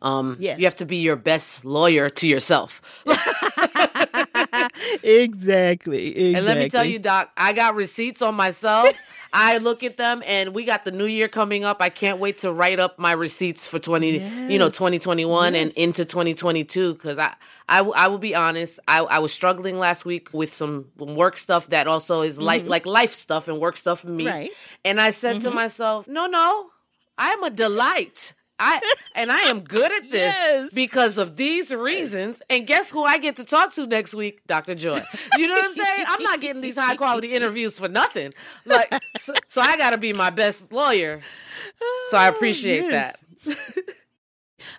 um, 0.01 0.37
yes. 0.39 0.59
You 0.59 0.65
have 0.65 0.77
to 0.77 0.85
be 0.85 0.97
your 0.97 1.15
best 1.15 1.65
lawyer 1.65 2.09
to 2.09 2.27
yourself. 2.27 3.03
exactly, 5.03 5.03
exactly. 5.03 6.35
And 6.35 6.45
let 6.45 6.57
me 6.57 6.69
tell 6.69 6.85
you, 6.85 6.99
Doc, 6.99 7.31
I 7.35 7.53
got 7.53 7.75
receipts 7.75 8.21
on 8.21 8.35
myself. 8.35 8.89
I 9.33 9.57
look 9.59 9.83
at 9.83 9.97
them 9.97 10.23
and 10.25 10.55
we 10.55 10.65
got 10.65 10.85
the 10.85 10.91
new 10.91 11.05
year 11.05 11.27
coming 11.27 11.63
up. 11.63 11.81
I 11.81 11.89
can't 11.89 12.19
wait 12.19 12.39
to 12.39 12.51
write 12.51 12.79
up 12.79 12.97
my 12.97 13.11
receipts 13.11 13.67
for 13.67 13.77
20, 13.77 14.17
yes. 14.17 14.51
you 14.51 14.57
know, 14.57 14.69
2021 14.69 15.53
yes. 15.53 15.61
and 15.61 15.71
into 15.73 16.03
2022 16.03 16.95
cuz 16.95 17.19
I, 17.19 17.35
I 17.67 17.81
I 17.81 18.07
will 18.07 18.17
be 18.17 18.33
honest, 18.33 18.79
I 18.87 18.99
I 19.01 19.19
was 19.19 19.31
struggling 19.31 19.77
last 19.77 20.03
week 20.03 20.33
with 20.33 20.55
some 20.55 20.87
work 20.97 21.37
stuff 21.37 21.67
that 21.67 21.85
also 21.85 22.21
is 22.21 22.37
mm-hmm. 22.37 22.45
like 22.45 22.65
like 22.65 22.85
life 22.87 23.13
stuff 23.13 23.47
and 23.47 23.59
work 23.59 23.77
stuff 23.77 23.99
for 23.99 24.09
me. 24.09 24.27
Right. 24.27 24.51
And 24.83 24.99
I 24.99 25.11
said 25.11 25.37
mm-hmm. 25.37 25.49
to 25.49 25.55
myself, 25.55 26.07
"No, 26.07 26.25
no. 26.25 26.71
I 27.17 27.29
am 27.31 27.43
a 27.43 27.51
delight." 27.51 28.33
I 28.59 28.81
and 29.15 29.31
I 29.31 29.39
am 29.41 29.61
good 29.61 29.91
at 29.91 30.03
this 30.03 30.33
yes. 30.33 30.73
because 30.73 31.17
of 31.17 31.37
these 31.37 31.73
reasons. 31.73 32.41
And 32.49 32.67
guess 32.67 32.91
who 32.91 33.03
I 33.03 33.17
get 33.17 33.37
to 33.37 33.45
talk 33.45 33.73
to 33.73 33.87
next 33.87 34.13
week? 34.13 34.45
Dr. 34.47 34.75
Joy. 34.75 35.03
You 35.37 35.47
know 35.47 35.53
what 35.53 35.65
I'm 35.65 35.73
saying? 35.73 36.05
I'm 36.07 36.23
not 36.23 36.41
getting 36.41 36.61
these 36.61 36.77
high 36.77 36.95
quality 36.95 37.33
interviews 37.33 37.79
for 37.79 37.87
nothing. 37.87 38.33
Like 38.65 38.93
so, 39.17 39.33
so 39.47 39.61
I 39.61 39.77
got 39.77 39.91
to 39.91 39.97
be 39.97 40.13
my 40.13 40.29
best 40.29 40.71
lawyer. 40.71 41.21
So 42.07 42.17
I 42.17 42.27
appreciate 42.27 42.83
yes. 42.83 43.15
that. 43.45 43.57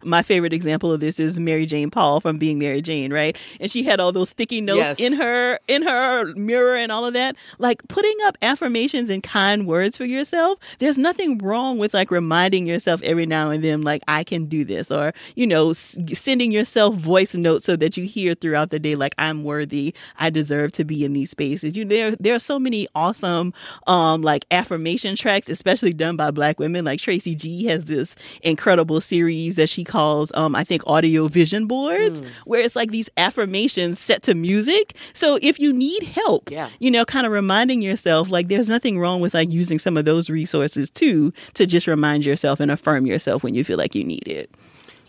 My 0.03 0.23
favorite 0.23 0.53
example 0.53 0.93
of 0.93 1.01
this 1.01 1.21
is 1.21 1.39
Mary 1.39 1.67
Jane 1.67 1.91
Paul 1.91 2.21
from 2.21 2.39
Being 2.39 2.59
Mary 2.59 2.81
Jane, 2.81 3.13
right? 3.13 3.37
And 3.61 3.71
she 3.71 3.83
had 3.83 4.01
all 4.01 4.13
those 4.13 4.31
sticky 4.31 4.61
notes 4.61 4.79
yes. 4.79 5.01
in 5.01 5.13
her 5.15 5.59
in 5.69 5.83
her 5.83 6.35
mirror 6.35 6.77
and 6.77 6.91
all 6.91 7.05
of 7.05 7.15
that. 7.15 7.37
Like 7.59 7.87
putting 7.89 8.17
up 8.25 8.37
affirmations 8.43 9.09
and 9.09 9.23
kind 9.23 9.67
words 9.67 9.97
for 9.97 10.05
yourself. 10.05 10.59
There's 10.79 10.99
nothing 10.99 11.39
wrong 11.39 11.79
with 11.79 11.95
like 11.95 12.11
reminding 12.11 12.67
yourself 12.67 13.03
every 13.03 13.27
now 13.27 13.51
and 13.51 13.63
then 13.63 13.83
like 13.83 14.03
I 14.09 14.25
can 14.25 14.47
do 14.47 14.65
this 14.65 14.91
or 14.91 15.13
you 15.35 15.47
know 15.47 15.71
s- 15.71 15.97
sending 16.15 16.51
yourself 16.53 16.95
voice 16.95 17.35
notes 17.35 17.67
so 17.67 17.77
that 17.77 17.97
you 17.97 18.05
hear 18.05 18.35
throughout 18.35 18.71
the 18.71 18.79
day 18.79 18.95
like 18.95 19.15
I'm 19.19 19.45
worthy, 19.45 19.95
I 20.19 20.31
deserve 20.31 20.73
to 20.73 20.85
be 20.85 21.05
in 21.05 21.13
these 21.13 21.31
spaces. 21.31 21.77
You 21.77 21.85
there 21.85 22.17
there 22.17 22.35
are 22.35 22.41
so 22.41 22.59
many 22.59 22.89
awesome 22.95 23.53
um 23.87 24.23
like 24.23 24.45
affirmation 24.51 25.17
tracks 25.17 25.49
especially 25.49 25.93
done 25.93 26.17
by 26.17 26.31
black 26.31 26.59
women 26.59 26.85
like 26.85 27.01
Tracy 27.01 27.35
G 27.35 27.67
has 27.67 27.85
this 27.85 28.15
incredible 28.43 29.01
series 29.01 29.57
that 29.57 29.69
she 29.69 29.85
calls, 29.91 30.33
um, 30.35 30.57
I 30.57 30.65
think, 30.65 30.83
audio 30.87 31.29
vision 31.29 31.67
boards, 31.67 32.23
mm. 32.23 32.29
where 32.47 32.61
it's 32.61 32.75
like 32.75 32.91
these 32.91 33.11
affirmations 33.19 33.99
set 33.99 34.23
to 34.23 34.35
music. 34.35 34.97
So 35.13 35.39
if 35.43 35.59
you 35.59 35.73
need 35.73 36.03
help, 36.05 36.51
yeah. 36.51 36.71
you 36.79 36.91
know, 36.91 37.05
kind 37.05 37.27
of 37.27 37.33
reminding 37.33 37.83
yourself, 37.83 38.31
like, 38.31 38.49
there's 38.49 38.69
nothing 38.69 38.99
wrong 38.99 39.21
with 39.21 39.35
like 39.35 39.51
using 39.51 39.79
some 39.79 39.97
of 39.97 40.07
those 40.07 40.31
resources 40.31 40.89
too 40.89 41.33
to 41.55 41.67
just 41.67 41.87
remind 41.87 42.25
yourself 42.25 42.61
and 42.61 42.71
affirm 42.71 43.05
yourself 43.05 43.43
when 43.43 43.55
you 43.55 43.65
feel 43.65 43.77
like 43.77 43.95
you 43.95 44.05
need 44.05 44.27
it. 44.27 44.51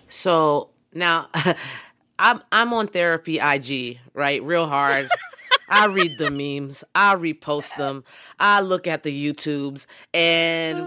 So 0.07 0.69
now, 0.93 1.29
I'm 2.19 2.41
I'm 2.51 2.73
on 2.73 2.87
therapy 2.87 3.39
IG, 3.39 3.99
right? 4.13 4.43
Real 4.43 4.67
hard. 4.67 5.09
I 5.69 5.85
read 5.85 6.17
the 6.17 6.29
memes. 6.29 6.83
I 6.93 7.15
repost 7.15 7.75
them. 7.77 8.03
I 8.39 8.59
look 8.59 8.87
at 8.87 9.03
the 9.03 9.33
YouTubes 9.33 9.85
and 10.13 10.79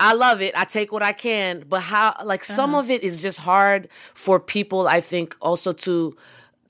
I 0.00 0.14
love 0.14 0.40
it. 0.40 0.54
I 0.56 0.64
take 0.64 0.92
what 0.92 1.02
I 1.02 1.12
can, 1.12 1.64
but 1.68 1.80
how 1.80 2.16
like 2.24 2.40
uh-huh. 2.40 2.56
some 2.56 2.74
of 2.74 2.90
it 2.90 3.04
is 3.04 3.22
just 3.22 3.38
hard 3.38 3.88
for 4.14 4.40
people 4.40 4.88
I 4.88 5.00
think 5.00 5.36
also 5.40 5.72
to 5.72 6.16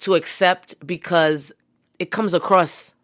to 0.00 0.14
accept 0.14 0.74
because 0.86 1.52
it 1.98 2.10
comes 2.10 2.34
across 2.34 2.94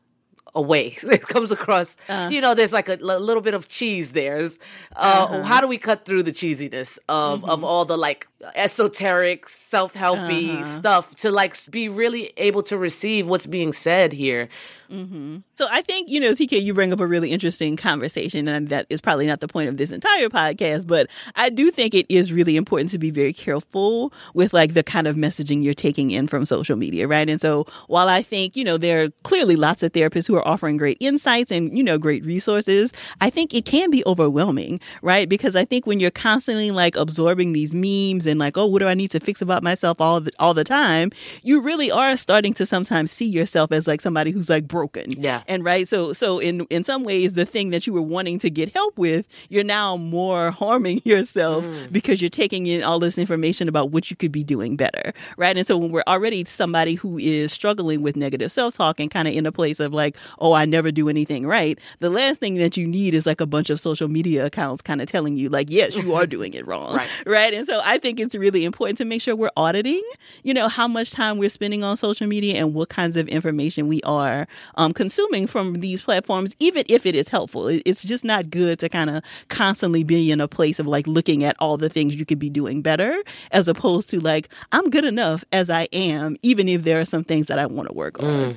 away. 0.56 0.96
It 1.16 1.22
comes 1.22 1.50
across, 1.50 1.96
uh, 2.08 2.28
you 2.30 2.40
know, 2.40 2.54
there's 2.54 2.72
like 2.72 2.88
a, 2.88 2.94
a, 2.94 3.18
little 3.18 3.40
bit 3.40 3.54
of 3.54 3.68
cheese 3.68 4.12
there. 4.12 4.36
Uh, 4.36 4.48
uh-huh. 4.96 5.42
How 5.44 5.60
do 5.60 5.68
we 5.68 5.78
cut 5.78 6.04
through 6.04 6.24
the 6.24 6.32
cheesiness 6.32 6.98
of, 7.08 7.40
mm-hmm. 7.40 7.48
of 7.48 7.64
all 7.64 7.84
the 7.84 7.96
like 7.96 8.26
esoteric, 8.54 9.48
self 9.48 9.94
helpy 9.94 10.60
uh-huh. 10.60 10.64
stuff 10.64 11.14
to 11.16 11.30
like 11.30 11.56
be 11.70 11.88
really 11.88 12.32
able 12.36 12.62
to 12.64 12.76
receive 12.76 13.28
what's 13.28 13.46
being 13.46 13.72
said 13.72 14.12
here? 14.12 14.48
Mm-hmm. 14.90 15.38
So 15.54 15.66
I 15.70 15.82
think, 15.82 16.10
you 16.10 16.20
know, 16.20 16.32
TK, 16.32 16.62
you 16.62 16.74
bring 16.74 16.92
up 16.92 17.00
a 17.00 17.06
really 17.06 17.32
interesting 17.32 17.76
conversation, 17.76 18.46
and 18.48 18.68
that 18.68 18.86
is 18.90 19.00
probably 19.00 19.26
not 19.26 19.40
the 19.40 19.48
point 19.48 19.68
of 19.68 19.76
this 19.76 19.90
entire 19.90 20.28
podcast, 20.28 20.86
but 20.86 21.08
I 21.34 21.50
do 21.50 21.70
think 21.70 21.94
it 21.94 22.06
is 22.08 22.32
really 22.32 22.56
important 22.56 22.90
to 22.90 22.98
be 22.98 23.10
very 23.10 23.32
careful 23.32 24.12
with 24.34 24.52
like 24.52 24.74
the 24.74 24.82
kind 24.82 25.06
of 25.06 25.16
messaging 25.16 25.64
you're 25.64 25.74
taking 25.74 26.10
in 26.10 26.28
from 26.28 26.44
social 26.44 26.76
media, 26.76 27.08
right? 27.08 27.28
And 27.28 27.40
so 27.40 27.66
while 27.88 28.08
I 28.08 28.22
think, 28.22 28.56
you 28.56 28.64
know, 28.64 28.78
there 28.78 29.04
are 29.04 29.08
clearly 29.22 29.56
lots 29.56 29.82
of 29.82 29.92
therapists 29.92 30.28
who 30.28 30.36
are 30.36 30.45
offering 30.46 30.76
great 30.76 30.96
insights 31.00 31.50
and, 31.50 31.76
you 31.76 31.84
know, 31.84 31.98
great 31.98 32.24
resources, 32.24 32.92
I 33.20 33.30
think 33.30 33.52
it 33.52 33.64
can 33.64 33.90
be 33.90 34.02
overwhelming, 34.06 34.80
right? 35.02 35.28
Because 35.28 35.56
I 35.56 35.64
think 35.64 35.86
when 35.86 36.00
you're 36.00 36.10
constantly 36.10 36.70
like 36.70 36.96
absorbing 36.96 37.52
these 37.52 37.74
memes 37.74 38.26
and 38.26 38.38
like, 38.38 38.56
oh, 38.56 38.66
what 38.66 38.78
do 38.78 38.88
I 38.88 38.94
need 38.94 39.10
to 39.10 39.20
fix 39.20 39.42
about 39.42 39.62
myself 39.62 40.00
all 40.00 40.20
the, 40.20 40.30
all 40.38 40.54
the 40.54 40.64
time, 40.64 41.10
you 41.42 41.60
really 41.60 41.90
are 41.90 42.16
starting 42.16 42.54
to 42.54 42.66
sometimes 42.66 43.10
see 43.10 43.26
yourself 43.26 43.72
as 43.72 43.86
like 43.86 44.00
somebody 44.00 44.30
who's 44.30 44.48
like 44.48 44.68
broken. 44.68 45.10
Yeah. 45.12 45.42
And 45.48 45.64
right, 45.64 45.88
so 45.88 46.12
so 46.12 46.38
in 46.38 46.60
in 46.70 46.84
some 46.84 47.04
ways, 47.04 47.34
the 47.34 47.44
thing 47.44 47.70
that 47.70 47.86
you 47.86 47.92
were 47.92 48.02
wanting 48.02 48.38
to 48.40 48.50
get 48.50 48.72
help 48.72 48.96
with, 48.96 49.26
you're 49.48 49.64
now 49.64 49.96
more 49.96 50.50
harming 50.62 51.02
yourself 51.04 51.64
mm. 51.64 51.92
because 51.92 52.22
you're 52.22 52.28
taking 52.28 52.66
in 52.66 52.82
all 52.82 52.98
this 52.98 53.18
information 53.18 53.68
about 53.68 53.90
what 53.90 54.10
you 54.10 54.16
could 54.16 54.32
be 54.32 54.44
doing 54.44 54.76
better, 54.76 55.12
right? 55.36 55.56
And 55.56 55.66
so 55.66 55.76
when 55.76 55.90
we're 55.90 56.04
already 56.06 56.44
somebody 56.44 56.94
who 56.94 57.18
is 57.18 57.52
struggling 57.52 58.02
with 58.02 58.16
negative 58.16 58.52
self 58.52 58.76
talk 58.76 59.00
and 59.00 59.10
kind 59.10 59.28
of 59.28 59.34
in 59.34 59.46
a 59.46 59.52
place 59.52 59.80
of 59.80 59.92
like, 59.92 60.16
oh, 60.38 60.52
I 60.52 60.64
never 60.64 60.90
do 60.90 61.08
anything 61.08 61.46
right, 61.46 61.78
the 62.00 62.10
last 62.10 62.40
thing 62.40 62.54
that 62.54 62.76
you 62.76 62.86
need 62.86 63.14
is 63.14 63.26
like 63.26 63.40
a 63.40 63.46
bunch 63.46 63.70
of 63.70 63.80
social 63.80 64.08
media 64.08 64.46
accounts 64.46 64.82
kind 64.82 65.00
of 65.00 65.06
telling 65.06 65.36
you 65.36 65.48
like, 65.48 65.68
yes, 65.70 65.94
you 65.96 66.14
are 66.14 66.26
doing 66.26 66.54
it 66.54 66.66
wrong, 66.66 66.96
right? 66.96 67.08
Right. 67.26 67.54
And 67.54 67.66
so 67.66 67.80
I 67.84 67.98
think 67.98 68.20
it's 68.20 68.34
really 68.34 68.64
important 68.64 68.98
to 68.98 69.04
make 69.04 69.20
sure 69.20 69.34
we're 69.34 69.50
auditing, 69.56 70.02
you 70.42 70.54
know, 70.54 70.68
how 70.68 70.86
much 70.86 71.10
time 71.10 71.38
we're 71.38 71.50
spending 71.50 71.82
on 71.82 71.96
social 71.96 72.26
media 72.26 72.54
and 72.56 72.72
what 72.72 72.88
kinds 72.88 73.16
of 73.16 73.28
information 73.28 73.88
we 73.88 74.00
are 74.02 74.46
um, 74.76 74.92
consuming 74.92 75.46
from 75.46 75.74
these 75.80 76.02
platforms, 76.02 76.54
even 76.58 76.84
if 76.88 77.04
it 77.04 77.14
is 77.14 77.28
helpful. 77.28 77.68
It's 77.68 78.02
just 78.02 78.24
not 78.24 78.50
good 78.50 78.78
to 78.80 78.88
kind 78.88 79.10
of 79.10 79.22
constantly 79.48 80.04
be 80.04 80.30
in 80.30 80.40
a 80.40 80.48
place 80.48 80.78
of 80.78 80.86
like 80.86 81.06
looking 81.06 81.42
at 81.44 81.56
all 81.58 81.76
the 81.76 81.88
things 81.88 82.16
you 82.16 82.24
could 82.24 82.38
be 82.38 82.50
doing 82.50 82.80
better, 82.80 83.22
as 83.50 83.68
opposed 83.68 84.08
to 84.10 84.20
like, 84.20 84.48
I'm 84.72 84.88
good 84.90 85.04
enough 85.04 85.44
as 85.52 85.68
I 85.70 85.88
am, 85.92 86.36
even 86.42 86.68
if 86.68 86.84
there 86.84 87.00
are 87.00 87.04
some 87.04 87.24
things 87.24 87.46
that 87.46 87.58
I 87.58 87.66
want 87.66 87.88
to 87.88 87.94
work 87.94 88.22
on. 88.22 88.24
Mm. 88.26 88.56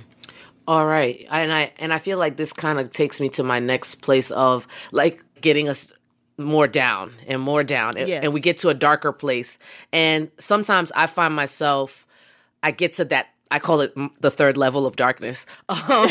All 0.69 0.85
right. 0.85 1.25
And 1.31 1.51
I 1.51 1.71
and 1.79 1.91
I 1.91 1.97
feel 1.97 2.19
like 2.19 2.37
this 2.37 2.53
kind 2.53 2.79
of 2.79 2.91
takes 2.91 3.19
me 3.19 3.29
to 3.29 3.43
my 3.43 3.57
next 3.57 4.03
place 4.03 4.29
of 4.29 4.67
like 4.91 5.23
getting 5.41 5.67
us 5.67 5.91
more 6.37 6.67
down 6.67 7.11
and 7.25 7.41
more 7.41 7.63
down 7.63 7.97
and, 7.97 8.07
yes. 8.07 8.23
and 8.23 8.33
we 8.35 8.39
get 8.39 8.59
to 8.59 8.69
a 8.69 8.73
darker 8.73 9.11
place 9.11 9.57
and 9.91 10.31
sometimes 10.39 10.89
i 10.95 11.05
find 11.05 11.35
myself 11.35 12.07
i 12.63 12.71
get 12.71 12.93
to 12.93 13.03
that 13.03 13.27
i 13.51 13.59
call 13.59 13.81
it 13.81 13.93
the 14.21 14.31
third 14.31 14.55
level 14.55 14.85
of 14.85 14.95
darkness 14.95 15.45
um, 15.67 15.79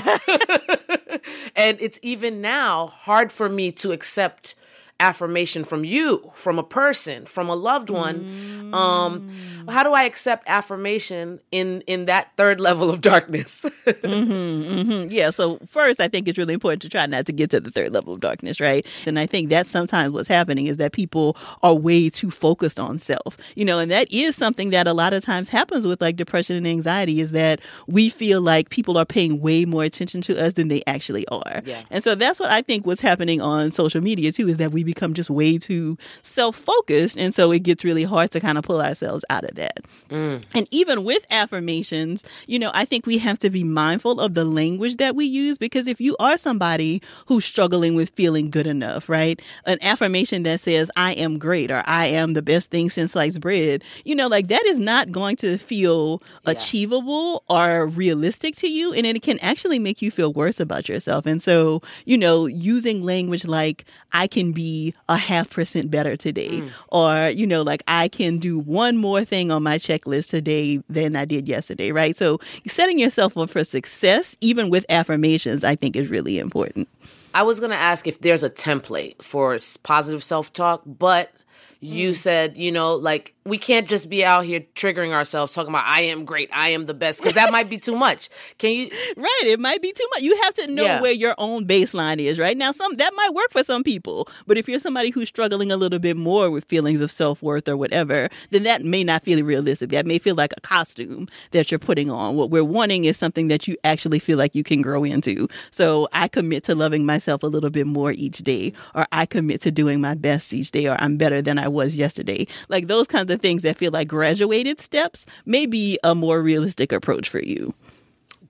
and 1.57 1.79
it's 1.81 1.99
even 2.03 2.43
now 2.43 2.89
hard 2.89 3.33
for 3.33 3.49
me 3.49 3.73
to 3.73 3.91
accept 3.91 4.55
affirmation 5.01 5.65
from 5.65 5.85
you, 5.85 6.31
from 6.35 6.59
a 6.59 6.63
person, 6.63 7.25
from 7.25 7.49
a 7.49 7.55
loved 7.55 7.91
one. 7.91 8.21
Mm. 8.21 8.75
Um, 8.75 9.31
how 9.69 9.83
do 9.83 9.93
I 9.93 10.05
accept 10.05 10.45
affirmation 10.49 11.41
in 11.53 11.83
in 11.83 12.07
that 12.07 12.33
third 12.37 12.61
level 12.61 12.91
of 12.91 13.01
darkness? 13.01 13.65
mm-hmm, 13.87 14.33
mm-hmm. 14.33 15.11
Yeah. 15.11 15.31
So 15.31 15.59
first, 15.59 16.01
I 16.01 16.09
think 16.09 16.27
it's 16.27 16.39
really 16.39 16.55
important 16.55 16.83
to 16.83 16.89
try 16.89 17.07
not 17.07 17.27
to 17.27 17.33
get 17.33 17.51
to 17.51 17.61
the 17.61 17.71
third 17.71 17.93
level 17.93 18.13
of 18.13 18.21
darkness, 18.21 18.61
right? 18.61 18.85
And 19.07 19.19
I 19.19 19.27
think 19.27 19.51
that's 19.51 19.71
sometimes 19.71 20.13
what's 20.13 20.29
happening 20.29 20.67
is 20.67 20.79
that 20.79 20.93
people 20.93 21.37
are 21.63 21.75
way 21.75 22.11
too 22.11 22.31
focused 22.31 22.81
on 22.81 22.99
self, 22.99 23.37
you 23.55 23.65
know, 23.65 23.79
and 23.79 23.91
that 23.91 24.13
is 24.13 24.37
something 24.37 24.71
that 24.71 24.87
a 24.87 24.93
lot 24.93 25.13
of 25.13 25.25
times 25.25 25.49
happens 25.49 25.87
with 25.87 26.01
like 26.01 26.17
depression 26.17 26.57
and 26.57 26.67
anxiety 26.67 27.21
is 27.21 27.31
that 27.33 27.61
we 27.87 28.09
feel 28.09 28.41
like 28.41 28.71
people 28.71 28.99
are 28.99 29.07
paying 29.07 29.41
way 29.41 29.65
more 29.65 29.85
attention 29.85 30.21
to 30.23 30.39
us 30.43 30.55
than 30.55 30.69
they 30.69 30.83
actually 30.87 31.27
are. 31.29 31.63
Yeah. 31.65 31.83
And 31.91 32.03
so 32.03 32.15
that's 32.15 32.41
what 32.41 32.51
I 32.51 32.63
think 32.63 32.87
was 32.87 33.01
happening 33.01 33.41
on 33.41 33.71
social 33.71 34.01
media 34.01 34.33
too, 34.33 34.49
is 34.49 34.57
that 34.59 34.73
we 34.73 34.88
become 34.89 35.13
just 35.13 35.29
way 35.31 35.59
too 35.59 35.99
self 36.23 36.57
focused. 36.57 37.19
And 37.19 37.35
so 37.35 37.53
it 37.53 37.63
gets 37.63 37.85
really 37.85 38.05
hard 38.05 38.31
to 38.33 38.41
kind 38.41 38.57
of 38.57 38.65
pull 38.65 38.81
ourselves 38.81 39.25
out 39.29 39.45
of 39.45 39.55
that. 39.57 39.81
Mm. 40.09 40.43
And 40.55 40.67
even 40.71 41.05
with 41.05 41.25
affirmations, 41.31 42.25
you 42.47 42.59
know, 42.59 42.71
I 42.73 42.85
think 42.85 43.07
we 43.07 43.19
have 43.19 43.39
to 43.41 43.51
be 43.51 43.65
mindful 43.65 44.19
of 44.21 44.35
the 44.35 44.45
language 44.45 44.97
that 44.97 45.15
we 45.15 45.27
use 45.27 45.59
because 45.59 45.87
if 45.87 46.01
you 46.01 46.17
are 46.19 46.39
somebody 46.39 47.03
who's 47.27 47.45
struggling 47.45 47.95
with 47.95 48.11
feeling 48.11 48.51
good 48.51 48.67
enough, 48.67 49.09
right? 49.09 49.41
An 49.67 49.79
affirmation 49.83 50.45
that 50.45 50.61
says, 50.61 50.91
I 50.97 51.13
am 51.13 51.39
great 51.39 51.71
or 51.71 51.83
I 51.87 52.07
am 52.07 52.33
the 52.33 52.43
best 52.43 52.71
thing 52.71 52.89
since 52.89 53.13
sliced 53.13 53.41
bread, 53.41 53.85
you 54.05 54.15
know, 54.15 54.29
like 54.29 54.49
that 54.49 54.65
is 54.67 54.81
not 54.81 55.13
going 55.13 55.37
to 55.37 55.59
feel 55.59 56.23
yeah. 56.45 56.53
achievable 56.53 57.43
or 57.49 57.87
realistic 57.87 58.55
to 58.57 58.69
you. 58.69 58.93
And 58.93 59.07
it 59.07 59.21
can 59.23 59.39
actually 59.41 59.79
make 59.79 60.01
you 60.01 60.11
feel 60.11 60.33
worse 60.33 60.61
about 60.61 60.89
yourself. 60.89 61.27
And 61.27 61.43
so, 61.43 61.83
you 62.05 62.17
know, 62.17 62.47
using 62.47 63.03
language 63.03 63.45
like, 63.45 63.85
I 64.13 64.27
can 64.27 64.53
be 64.53 64.78
a 65.09 65.17
half 65.17 65.51
percent 65.51 65.91
better 65.91 66.17
today, 66.17 66.61
mm. 66.61 66.71
or, 66.89 67.31
you 67.31 67.47
know, 67.47 67.63
like 67.63 67.83
I 67.89 68.09
can 68.09 68.39
do 68.39 68.59
one 68.59 68.97
more 68.97 69.25
thing 69.25 69.51
on 69.51 69.63
my 69.63 69.79
checklist 69.79 70.31
today 70.31 70.83
than 70.89 71.17
I 71.17 71.25
did 71.25 71.49
yesterday, 71.49 71.93
right? 71.93 72.17
So 72.17 72.41
setting 72.67 72.99
yourself 72.99 73.37
up 73.37 73.51
for 73.51 73.65
success, 73.65 74.37
even 74.41 74.71
with 74.71 74.85
affirmations, 74.89 75.65
I 75.65 75.75
think 75.75 75.97
is 75.97 76.09
really 76.09 76.39
important. 76.39 76.89
I 77.35 77.43
was 77.43 77.61
going 77.61 77.71
to 77.71 77.77
ask 77.77 78.07
if 78.07 78.21
there's 78.21 78.43
a 78.43 78.51
template 78.51 79.21
for 79.23 79.57
positive 79.83 80.25
self 80.25 80.53
talk, 80.53 80.83
but 80.87 81.33
you 81.81 82.13
mm. 82.13 82.17
said, 82.17 82.57
you 82.57 82.73
know, 82.73 82.95
like 82.95 83.35
we 83.49 83.59
can't 83.59 83.89
just 83.89 84.09
be 84.09 84.25
out 84.25 84.45
here 84.45 84.61
triggering 84.75 85.13
ourselves 85.13 85.53
talking 85.55 85.71
about 85.71 85.85
I 85.87 86.03
am 86.03 86.25
great, 86.25 86.51
I 86.53 86.71
am 86.71 86.87
the 86.87 86.95
best 86.95 87.21
because 87.21 87.35
that 87.35 87.51
might 87.51 87.71
be 87.71 87.79
too 87.79 87.97
much. 87.97 88.29
Can 88.59 88.73
you 88.73 88.91
Right, 89.17 89.43
it 89.45 89.61
might 89.61 89.83
be 89.83 89.93
too 89.93 90.07
much. 90.13 90.23
You 90.23 90.41
have 90.43 90.55
to 90.55 90.67
know 90.67 90.85
yeah. 90.85 91.01
where 91.01 91.13
your 91.13 91.35
own 91.39 91.67
baseline 91.67 92.19
is, 92.19 92.39
right? 92.39 92.57
Now 92.57 92.73
some 92.73 92.97
that 92.97 93.13
might 93.15 93.35
work 93.35 93.51
for 93.51 93.65
some 93.65 93.83
people, 93.83 94.29
but 94.47 94.59
if 94.59 94.69
you're 94.69 94.79
somebody 94.79 95.11
who's 95.11 95.29
struggling 95.29 95.73
a 95.73 95.77
little 95.77 95.99
bit 95.99 96.17
more 96.17 96.51
with 96.51 96.65
feelings 96.67 97.01
of 97.01 97.11
self-worth 97.11 97.69
or 97.69 97.77
whatever, 97.77 98.29
then 98.51 98.63
that 98.65 98.85
may 98.85 99.03
not 99.03 99.25
feel 99.25 99.43
realistic. 99.45 99.91
That 99.91 100.07
may 100.07 100.19
feel 100.19 100.35
like 100.35 100.53
a 100.57 100.61
costume 100.61 101.29
that 101.53 101.71
you're 101.71 101.79
putting 101.79 102.11
on. 102.11 102.37
What 102.37 102.51
we're 102.51 102.65
wanting 102.65 103.05
is 103.05 103.17
something 103.17 103.49
that 103.49 103.67
you 103.67 103.77
actually 103.85 104.19
feel 104.19 104.39
like 104.39 104.55
you 104.55 104.65
can 104.65 104.83
grow 104.83 105.05
into. 105.05 105.49
So 105.71 106.09
I 106.13 106.29
commit 106.29 106.65
to 106.65 106.75
loving 106.75 107.07
myself 107.07 107.43
a 107.43 107.47
little 107.47 107.71
bit 107.71 107.87
more 107.87 108.13
each 108.13 108.39
day 108.39 108.73
or 108.95 109.07
I 109.13 109.27
commit 109.27 109.61
to 109.63 109.71
doing 109.71 110.01
my 110.01 110.15
best 110.15 110.53
each 110.53 110.71
day 110.71 110.87
or 110.87 110.97
I'm 111.01 111.17
better 111.17 111.41
than 111.41 111.59
I 111.59 111.69
was 111.69 111.97
yesterday. 111.97 112.47
Like 112.69 112.87
those 112.87 113.07
kinds 113.07 113.31
of 113.31 113.38
things 113.39 113.63
that 113.63 113.77
feel 113.77 113.93
like 113.93 114.09
graduated 114.09 114.81
steps 114.81 115.27
may 115.47 115.67
be 115.67 115.99
a 116.05 116.15
more 116.15 116.43
realistic 116.43 116.93
approach 116.93 117.29
for 117.29 117.41
you. 117.41 117.75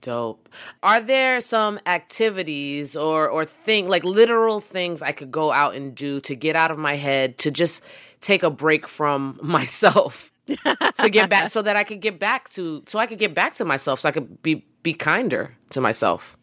Dope. 0.01 0.47
Are 0.81 1.01
there 1.01 1.41
some 1.41 1.79
activities 1.85 2.95
or 2.95 3.27
or 3.27 3.45
thing 3.45 3.89
like 3.89 4.03
literal 4.03 4.59
things 4.59 5.01
I 5.01 5.11
could 5.11 5.31
go 5.31 5.51
out 5.51 5.75
and 5.75 5.93
do 5.93 6.21
to 6.21 6.35
get 6.35 6.55
out 6.55 6.71
of 6.71 6.77
my 6.77 6.95
head 6.95 7.37
to 7.39 7.51
just 7.51 7.83
take 8.21 8.43
a 8.43 8.49
break 8.49 8.87
from 8.87 9.39
myself 9.43 10.31
to 10.47 11.09
get 11.09 11.29
back 11.29 11.51
so 11.51 11.61
that 11.61 11.75
I 11.75 11.83
could 11.83 11.99
get 11.99 12.17
back 12.17 12.49
to 12.51 12.83
so 12.87 12.97
I 12.97 13.07
could 13.07 13.19
get 13.19 13.33
back 13.33 13.55
to 13.55 13.65
myself 13.65 13.99
so 13.99 14.09
I 14.09 14.11
could 14.11 14.41
be 14.41 14.65
be 14.83 14.93
kinder 14.93 15.55
to 15.71 15.81
myself. 15.81 16.37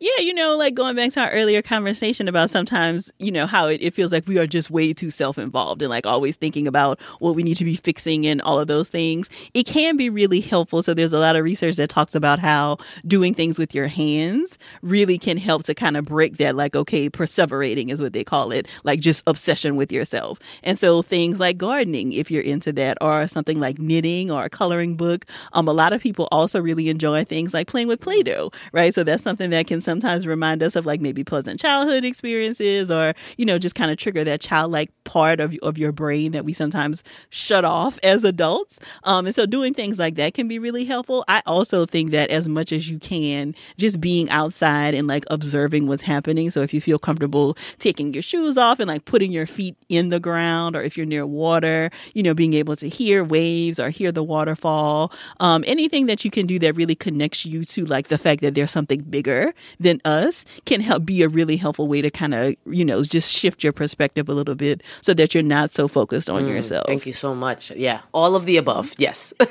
Yeah, 0.00 0.20
you 0.20 0.32
know, 0.32 0.56
like 0.56 0.74
going 0.74 0.94
back 0.94 1.10
to 1.14 1.22
our 1.22 1.30
earlier 1.30 1.60
conversation 1.60 2.28
about 2.28 2.50
sometimes, 2.50 3.10
you 3.18 3.32
know, 3.32 3.46
how 3.48 3.66
it, 3.66 3.82
it 3.82 3.94
feels 3.94 4.12
like 4.12 4.28
we 4.28 4.38
are 4.38 4.46
just 4.46 4.70
way 4.70 4.92
too 4.92 5.10
self 5.10 5.38
involved 5.38 5.82
and 5.82 5.90
like 5.90 6.06
always 6.06 6.36
thinking 6.36 6.68
about 6.68 7.00
what 7.18 7.34
we 7.34 7.42
need 7.42 7.56
to 7.56 7.64
be 7.64 7.74
fixing 7.74 8.24
and 8.24 8.40
all 8.42 8.60
of 8.60 8.68
those 8.68 8.88
things. 8.88 9.28
It 9.54 9.64
can 9.66 9.96
be 9.96 10.08
really 10.08 10.40
helpful. 10.40 10.84
So 10.84 10.94
there's 10.94 11.12
a 11.12 11.18
lot 11.18 11.34
of 11.34 11.42
research 11.42 11.76
that 11.76 11.90
talks 11.90 12.14
about 12.14 12.38
how 12.38 12.76
doing 13.08 13.34
things 13.34 13.58
with 13.58 13.74
your 13.74 13.88
hands 13.88 14.56
really 14.82 15.18
can 15.18 15.36
help 15.36 15.64
to 15.64 15.74
kind 15.74 15.96
of 15.96 16.04
break 16.04 16.36
that, 16.36 16.54
like, 16.54 16.76
okay, 16.76 17.10
perseverating 17.10 17.90
is 17.90 18.00
what 18.00 18.12
they 18.12 18.22
call 18.22 18.52
it, 18.52 18.68
like 18.84 19.00
just 19.00 19.24
obsession 19.26 19.74
with 19.74 19.90
yourself. 19.90 20.38
And 20.62 20.78
so 20.78 21.02
things 21.02 21.40
like 21.40 21.58
gardening, 21.58 22.12
if 22.12 22.30
you're 22.30 22.42
into 22.42 22.72
that, 22.74 22.98
or 23.00 23.26
something 23.26 23.58
like 23.58 23.80
knitting 23.80 24.30
or 24.30 24.44
a 24.44 24.50
coloring 24.50 24.94
book. 24.96 25.24
Um, 25.54 25.66
a 25.66 25.72
lot 25.72 25.92
of 25.92 26.00
people 26.00 26.28
also 26.30 26.60
really 26.60 26.88
enjoy 26.88 27.24
things 27.24 27.52
like 27.52 27.66
playing 27.66 27.88
with 27.88 28.00
Play 28.00 28.22
Doh, 28.22 28.52
right? 28.70 28.94
So 28.94 29.02
that's 29.02 29.24
something 29.24 29.50
that 29.50 29.66
can 29.66 29.80
sometimes 29.88 30.26
remind 30.26 30.62
us 30.62 30.76
of 30.76 30.84
like 30.84 31.00
maybe 31.00 31.24
pleasant 31.24 31.58
childhood 31.58 32.04
experiences 32.04 32.90
or, 32.90 33.14
you 33.38 33.46
know, 33.46 33.56
just 33.56 33.74
kind 33.74 33.90
of 33.90 33.96
trigger 33.96 34.22
that 34.22 34.38
childlike 34.38 34.90
part 35.08 35.40
of, 35.40 35.56
of 35.62 35.78
your 35.78 35.90
brain 35.90 36.32
that 36.32 36.44
we 36.44 36.52
sometimes 36.52 37.02
shut 37.30 37.64
off 37.64 37.98
as 38.02 38.24
adults. 38.24 38.78
Um, 39.04 39.24
and 39.24 39.34
so 39.34 39.46
doing 39.46 39.72
things 39.72 39.98
like 39.98 40.16
that 40.16 40.34
can 40.34 40.48
be 40.48 40.58
really 40.58 40.84
helpful. 40.84 41.24
I 41.28 41.42
also 41.46 41.86
think 41.86 42.10
that 42.10 42.28
as 42.28 42.46
much 42.46 42.72
as 42.72 42.90
you 42.90 42.98
can, 42.98 43.54
just 43.78 44.02
being 44.02 44.28
outside 44.28 44.92
and 44.92 45.08
like 45.08 45.24
observing 45.30 45.86
what's 45.86 46.02
happening. 46.02 46.50
So 46.50 46.60
if 46.60 46.74
you 46.74 46.82
feel 46.82 46.98
comfortable 46.98 47.56
taking 47.78 48.12
your 48.12 48.22
shoes 48.22 48.58
off 48.58 48.80
and 48.80 48.88
like 48.88 49.06
putting 49.06 49.32
your 49.32 49.46
feet 49.46 49.76
in 49.88 50.10
the 50.10 50.20
ground, 50.20 50.76
or 50.76 50.82
if 50.82 50.98
you're 50.98 51.06
near 51.06 51.24
water, 51.24 51.90
you 52.12 52.22
know, 52.22 52.34
being 52.34 52.52
able 52.52 52.76
to 52.76 52.88
hear 52.88 53.24
waves 53.24 53.80
or 53.80 53.88
hear 53.88 54.12
the 54.12 54.22
waterfall, 54.22 55.10
um, 55.40 55.64
anything 55.66 56.04
that 56.04 56.22
you 56.22 56.30
can 56.30 56.46
do 56.46 56.58
that 56.58 56.76
really 56.76 56.94
connects 56.94 57.46
you 57.46 57.64
to 57.64 57.86
like 57.86 58.08
the 58.08 58.18
fact 58.18 58.42
that 58.42 58.54
there's 58.54 58.70
something 58.70 59.00
bigger 59.00 59.54
than 59.80 60.02
us 60.04 60.44
can 60.66 60.82
help 60.82 61.06
be 61.06 61.22
a 61.22 61.28
really 61.28 61.56
helpful 61.56 61.88
way 61.88 62.02
to 62.02 62.10
kind 62.10 62.34
of, 62.34 62.54
you 62.66 62.84
know, 62.84 63.02
just 63.02 63.32
shift 63.32 63.64
your 63.64 63.72
perspective 63.72 64.28
a 64.28 64.34
little 64.34 64.54
bit 64.54 64.82
so 65.00 65.14
that 65.14 65.34
you're 65.34 65.42
not 65.42 65.70
so 65.70 65.88
focused 65.88 66.30
on 66.30 66.44
mm, 66.44 66.48
yourself. 66.48 66.86
Thank 66.86 67.06
you 67.06 67.12
so 67.12 67.34
much. 67.34 67.70
Yeah, 67.72 68.00
all 68.12 68.34
of 68.34 68.46
the 68.46 68.56
above. 68.56 68.92
Yes. 68.98 69.32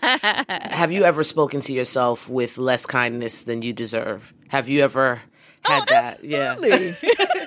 Have 0.00 0.92
you 0.92 1.04
ever 1.04 1.22
spoken 1.22 1.60
to 1.60 1.72
yourself 1.72 2.28
with 2.28 2.58
less 2.58 2.86
kindness 2.86 3.42
than 3.42 3.62
you 3.62 3.72
deserve? 3.72 4.32
Have 4.48 4.68
you 4.68 4.82
ever 4.82 5.22
had 5.62 5.82
oh, 5.82 5.84
that? 5.88 6.24
Absolutely. 6.24 6.96
Yeah. 7.02 7.46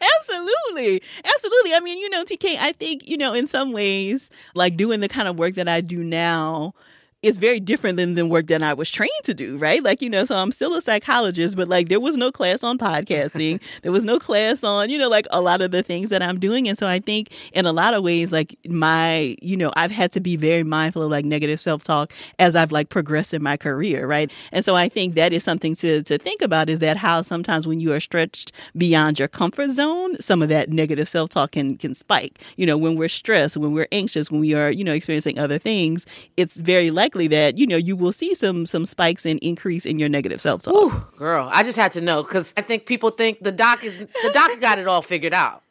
absolutely. 0.18 1.02
Absolutely. 1.24 1.74
I 1.74 1.80
mean, 1.80 1.98
you 1.98 2.10
know, 2.10 2.24
TK, 2.24 2.56
I 2.58 2.72
think, 2.72 3.08
you 3.08 3.16
know, 3.16 3.32
in 3.32 3.46
some 3.46 3.72
ways, 3.72 4.30
like 4.54 4.76
doing 4.76 5.00
the 5.00 5.08
kind 5.08 5.28
of 5.28 5.38
work 5.38 5.54
that 5.54 5.68
I 5.68 5.80
do 5.80 6.02
now, 6.02 6.74
it's 7.22 7.38
very 7.38 7.58
different 7.58 7.96
than 7.96 8.14
the 8.14 8.24
work 8.24 8.46
that 8.46 8.62
I 8.62 8.74
was 8.74 8.88
trained 8.88 9.10
to 9.24 9.34
do, 9.34 9.58
right? 9.58 9.82
Like, 9.82 10.00
you 10.00 10.08
know, 10.08 10.24
so 10.24 10.36
I'm 10.36 10.52
still 10.52 10.74
a 10.74 10.80
psychologist, 10.80 11.56
but 11.56 11.66
like 11.66 11.88
there 11.88 11.98
was 11.98 12.16
no 12.16 12.30
class 12.30 12.62
on 12.62 12.78
podcasting. 12.78 13.60
there 13.82 13.90
was 13.90 14.04
no 14.04 14.20
class 14.20 14.62
on, 14.62 14.88
you 14.88 14.96
know, 14.96 15.08
like 15.08 15.26
a 15.32 15.40
lot 15.40 15.60
of 15.60 15.72
the 15.72 15.82
things 15.82 16.10
that 16.10 16.22
I'm 16.22 16.38
doing. 16.38 16.68
And 16.68 16.78
so 16.78 16.86
I 16.86 17.00
think 17.00 17.32
in 17.52 17.66
a 17.66 17.72
lot 17.72 17.92
of 17.92 18.04
ways, 18.04 18.30
like 18.30 18.56
my, 18.68 19.34
you 19.42 19.56
know, 19.56 19.72
I've 19.74 19.90
had 19.90 20.12
to 20.12 20.20
be 20.20 20.36
very 20.36 20.62
mindful 20.62 21.02
of 21.02 21.10
like 21.10 21.24
negative 21.24 21.58
self 21.58 21.82
talk 21.82 22.12
as 22.38 22.54
I've 22.54 22.70
like 22.70 22.88
progressed 22.88 23.34
in 23.34 23.42
my 23.42 23.56
career, 23.56 24.06
right? 24.06 24.32
And 24.52 24.64
so 24.64 24.76
I 24.76 24.88
think 24.88 25.16
that 25.16 25.32
is 25.32 25.42
something 25.42 25.74
to, 25.76 26.04
to 26.04 26.18
think 26.18 26.40
about 26.40 26.70
is 26.70 26.78
that 26.78 26.96
how 26.96 27.22
sometimes 27.22 27.66
when 27.66 27.80
you 27.80 27.92
are 27.92 28.00
stretched 28.00 28.52
beyond 28.76 29.18
your 29.18 29.28
comfort 29.28 29.70
zone, 29.70 30.20
some 30.20 30.40
of 30.40 30.50
that 30.50 30.70
negative 30.70 31.08
self 31.08 31.30
talk 31.30 31.50
can, 31.52 31.76
can 31.78 31.96
spike. 31.96 32.38
You 32.56 32.66
know, 32.66 32.76
when 32.76 32.94
we're 32.94 33.08
stressed, 33.08 33.56
when 33.56 33.72
we're 33.72 33.88
anxious, 33.90 34.30
when 34.30 34.40
we 34.40 34.54
are, 34.54 34.70
you 34.70 34.84
know, 34.84 34.92
experiencing 34.92 35.40
other 35.40 35.58
things, 35.58 36.06
it's 36.36 36.54
very 36.54 36.92
likely 36.92 37.08
likely 37.18 37.36
that 37.36 37.58
you 37.58 37.66
know 37.66 37.76
you 37.76 37.96
will 37.96 38.12
see 38.12 38.34
some 38.34 38.66
some 38.66 38.86
spikes 38.86 39.26
and 39.26 39.38
increase 39.40 39.84
in 39.84 39.98
your 39.98 40.08
negative 40.08 40.40
self 40.40 40.62
talk. 40.62 41.16
Girl, 41.16 41.48
I 41.52 41.62
just 41.62 41.76
had 41.76 41.92
to 41.92 42.00
know 42.00 42.22
because 42.22 42.54
I 42.56 42.62
think 42.62 42.86
people 42.86 43.10
think 43.10 43.42
the 43.42 43.52
doc 43.52 43.84
is 43.84 43.98
the 43.98 44.30
doc 44.32 44.50
got 44.60 44.78
it 44.78 44.86
all 44.86 45.02
figured 45.02 45.34
out. 45.34 45.62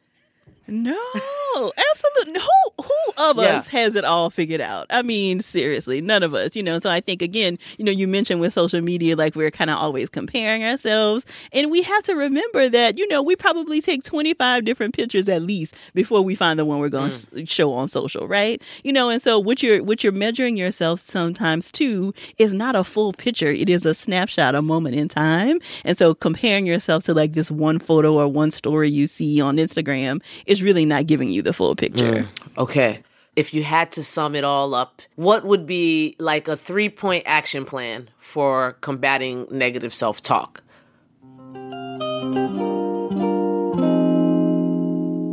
No, 0.66 0.98
absolutely. 1.56 2.40
Who 2.40 2.82
who 2.84 3.30
of 3.30 3.38
yeah. 3.38 3.56
us 3.56 3.66
has 3.68 3.94
it 3.94 4.04
all 4.04 4.30
figured 4.30 4.60
out? 4.60 4.86
I 4.90 5.02
mean, 5.02 5.40
seriously, 5.40 6.00
none 6.00 6.22
of 6.22 6.34
us. 6.34 6.54
You 6.54 6.62
know, 6.62 6.78
so 6.78 6.90
I 6.90 7.00
think 7.00 7.22
again, 7.22 7.58
you 7.78 7.84
know, 7.84 7.90
you 7.90 8.06
mentioned 8.06 8.40
with 8.40 8.52
social 8.52 8.80
media, 8.80 9.16
like 9.16 9.34
we're 9.34 9.50
kind 9.50 9.70
of 9.70 9.78
always 9.78 10.08
comparing 10.08 10.64
ourselves, 10.64 11.24
and 11.52 11.70
we 11.70 11.82
have 11.82 12.02
to 12.04 12.14
remember 12.14 12.68
that 12.68 12.98
you 12.98 13.08
know 13.08 13.22
we 13.22 13.34
probably 13.34 13.80
take 13.80 14.04
twenty 14.04 14.34
five 14.34 14.64
different 14.64 14.94
pictures 14.94 15.28
at 15.28 15.42
least 15.42 15.74
before 15.94 16.20
we 16.20 16.34
find 16.34 16.58
the 16.58 16.64
one 16.64 16.78
we're 16.78 16.88
going 16.88 17.10
to 17.10 17.16
mm. 17.16 17.48
show 17.48 17.72
on 17.72 17.88
social, 17.88 18.28
right? 18.28 18.60
You 18.84 18.92
know, 18.92 19.08
and 19.08 19.20
so 19.20 19.38
what 19.38 19.62
you're 19.62 19.82
what 19.82 20.04
you're 20.04 20.12
measuring 20.12 20.56
yourself 20.56 21.00
sometimes 21.00 21.72
too 21.72 22.14
is 22.36 22.54
not 22.54 22.76
a 22.76 22.84
full 22.84 23.12
picture; 23.12 23.48
it 23.48 23.68
is 23.68 23.86
a 23.86 23.94
snapshot, 23.94 24.54
a 24.54 24.62
moment 24.62 24.96
in 24.96 25.08
time, 25.08 25.58
and 25.84 25.96
so 25.96 26.14
comparing 26.14 26.66
yourself 26.66 27.04
to 27.04 27.14
like 27.14 27.32
this 27.32 27.50
one 27.50 27.78
photo 27.78 28.14
or 28.14 28.28
one 28.28 28.50
story 28.50 28.90
you 28.90 29.06
see 29.06 29.40
on 29.40 29.56
Instagram 29.56 30.22
is 30.46 30.58
is 30.58 30.62
really 30.62 30.84
not 30.84 31.06
giving 31.06 31.30
you 31.30 31.40
the 31.40 31.47
full 31.52 31.74
picture. 31.74 32.22
Mm, 32.24 32.28
okay. 32.58 33.02
If 33.36 33.54
you 33.54 33.62
had 33.62 33.92
to 33.92 34.02
sum 34.02 34.34
it 34.34 34.42
all 34.44 34.74
up, 34.74 35.00
what 35.14 35.44
would 35.44 35.64
be 35.64 36.16
like 36.18 36.48
a 36.48 36.56
three 36.56 36.88
point 36.88 37.22
action 37.26 37.64
plan 37.64 38.10
for 38.18 38.76
combating 38.80 39.46
negative 39.50 39.94
self 39.94 40.22
talk? 40.22 40.62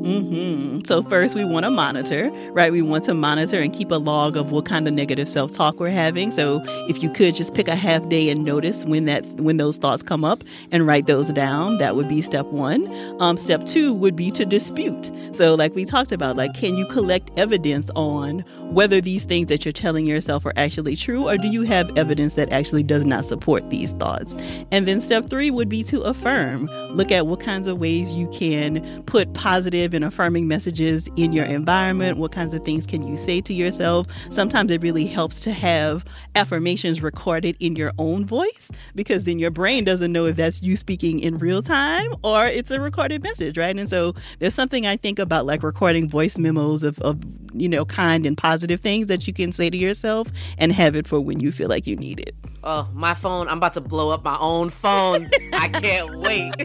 Mm-hmm. 0.05 0.85
So 0.85 1.01
first, 1.01 1.35
we 1.35 1.43
want 1.43 1.65
to 1.65 1.71
monitor, 1.71 2.29
right? 2.51 2.71
We 2.71 2.83
want 2.83 3.03
to 3.05 3.13
monitor 3.15 3.59
and 3.59 3.73
keep 3.73 3.89
a 3.89 3.95
log 3.95 4.37
of 4.37 4.51
what 4.51 4.65
kind 4.65 4.87
of 4.87 4.93
negative 4.93 5.27
self-talk 5.27 5.79
we're 5.79 5.89
having. 5.89 6.31
So 6.31 6.61
if 6.87 7.01
you 7.01 7.09
could 7.09 7.35
just 7.35 7.55
pick 7.55 7.67
a 7.67 7.75
half 7.75 8.07
day 8.07 8.29
and 8.29 8.45
notice 8.45 8.85
when 8.85 9.05
that 9.05 9.25
when 9.41 9.57
those 9.57 9.77
thoughts 9.77 10.03
come 10.03 10.23
up 10.23 10.43
and 10.71 10.85
write 10.85 11.07
those 11.07 11.29
down, 11.29 11.79
that 11.79 11.95
would 11.95 12.07
be 12.07 12.21
step 12.21 12.45
one. 12.47 12.87
Um, 13.19 13.35
step 13.35 13.65
two 13.65 13.93
would 13.93 14.15
be 14.15 14.29
to 14.31 14.45
dispute. 14.45 15.11
So 15.33 15.55
like 15.55 15.73
we 15.73 15.85
talked 15.85 16.11
about, 16.11 16.35
like 16.35 16.53
can 16.53 16.75
you 16.75 16.85
collect 16.87 17.31
evidence 17.35 17.89
on 17.95 18.43
whether 18.71 18.99
these 18.99 19.23
things 19.23 19.47
that 19.47 19.63
you're 19.63 19.71
telling 19.71 20.05
yourself 20.05 20.45
are 20.45 20.51
actually 20.57 20.97
true, 20.97 21.29
or 21.29 21.37
do 21.37 21.47
you 21.47 21.61
have 21.61 21.97
evidence 21.97 22.33
that 22.33 22.51
actually 22.51 22.83
does 22.83 23.05
not 23.05 23.25
support 23.25 23.69
these 23.69 23.93
thoughts? 23.93 24.35
And 24.71 24.85
then 24.85 24.99
step 24.99 25.29
three 25.29 25.49
would 25.49 25.69
be 25.69 25.81
to 25.83 26.01
affirm. 26.01 26.65
Look 26.91 27.09
at 27.11 27.25
what 27.25 27.39
kinds 27.39 27.67
of 27.67 27.79
ways 27.79 28.13
you 28.13 28.27
can 28.29 29.03
put 29.03 29.33
positive 29.33 29.93
and 29.93 30.03
affirming 30.03 30.49
messages 30.49 31.07
in 31.15 31.31
your 31.31 31.45
environment. 31.45 32.17
What 32.17 32.33
kinds 32.33 32.53
of 32.53 32.65
things 32.65 32.85
can 32.85 33.07
you 33.07 33.15
say 33.15 33.39
to 33.41 33.53
yourself? 33.53 34.07
Sometimes 34.29 34.71
it 34.71 34.81
really 34.81 35.05
helps 35.05 35.39
to 35.41 35.53
have 35.53 36.03
affirmations 36.35 37.01
recorded 37.01 37.55
in 37.59 37.77
your 37.77 37.93
own 37.97 38.25
voice 38.25 38.71
because 38.93 39.23
then 39.23 39.39
your 39.39 39.51
brain 39.51 39.85
doesn't 39.85 40.11
know 40.11 40.25
if 40.25 40.35
that's 40.35 40.61
you 40.61 40.75
speaking 40.75 41.19
in 41.19 41.37
real 41.37 41.61
time 41.61 42.13
or 42.23 42.45
it's 42.45 42.71
a 42.71 42.81
recorded 42.81 43.23
message, 43.23 43.57
right? 43.57 43.77
And 43.77 43.87
so 43.87 44.15
there's 44.39 44.53
something 44.53 44.85
I 44.85 44.97
think 44.97 45.17
about 45.17 45.45
like 45.45 45.63
recording 45.63 46.09
voice 46.09 46.37
memos 46.37 46.83
of, 46.83 46.99
of 46.99 47.19
you 47.53 47.69
know, 47.69 47.85
kind 47.85 48.25
and 48.25 48.37
positive 48.37 48.54
things 48.77 49.07
that 49.07 49.27
you 49.27 49.33
can 49.33 49.51
say 49.51 49.69
to 49.69 49.77
yourself 49.77 50.27
and 50.57 50.71
have 50.71 50.95
it 50.95 51.07
for 51.07 51.19
when 51.19 51.39
you 51.39 51.51
feel 51.51 51.69
like 51.69 51.85
you 51.87 51.95
need 51.95 52.19
it. 52.19 52.35
Oh, 52.63 52.89
my 52.93 53.13
phone. 53.13 53.47
I'm 53.47 53.57
about 53.57 53.73
to 53.73 53.81
blow 53.81 54.09
up 54.09 54.23
my 54.23 54.37
own 54.39 54.69
phone. 54.69 55.29
I 55.53 55.67
can't 55.69 56.19
wait. 56.19 56.55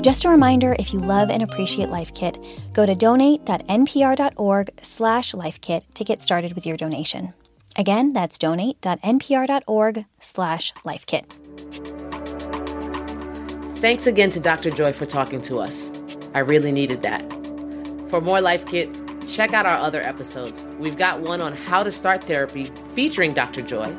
Just 0.06 0.24
a 0.24 0.28
reminder, 0.28 0.76
if 0.78 0.92
you 0.92 1.00
love 1.00 1.30
and 1.30 1.42
appreciate 1.42 1.88
Life 1.88 2.14
Kit, 2.14 2.38
go 2.72 2.86
to 2.86 2.94
donate.npr.org 2.94 4.70
slash 4.80 5.32
lifekit 5.32 5.82
to 5.94 6.04
get 6.04 6.22
started 6.22 6.52
with 6.54 6.64
your 6.64 6.76
donation. 6.76 7.34
Again, 7.76 8.12
that's 8.12 8.38
donate.npr.org 8.38 10.04
slash 10.20 10.72
lifekit. 10.84 12.05
Thanks 13.76 14.06
again 14.06 14.30
to 14.30 14.40
Dr. 14.40 14.70
Joy 14.70 14.94
for 14.94 15.04
talking 15.04 15.42
to 15.42 15.58
us. 15.58 15.92
I 16.34 16.38
really 16.38 16.72
needed 16.72 17.02
that. 17.02 17.20
For 18.08 18.22
more 18.22 18.40
Life 18.40 18.64
Kit, 18.64 18.88
check 19.28 19.52
out 19.52 19.66
our 19.66 19.76
other 19.76 20.00
episodes. 20.00 20.62
We've 20.78 20.96
got 20.96 21.20
one 21.20 21.42
on 21.42 21.52
how 21.52 21.82
to 21.82 21.90
start 21.90 22.24
therapy 22.24 22.64
featuring 22.94 23.34
Dr. 23.34 23.60
Joy, 23.60 23.94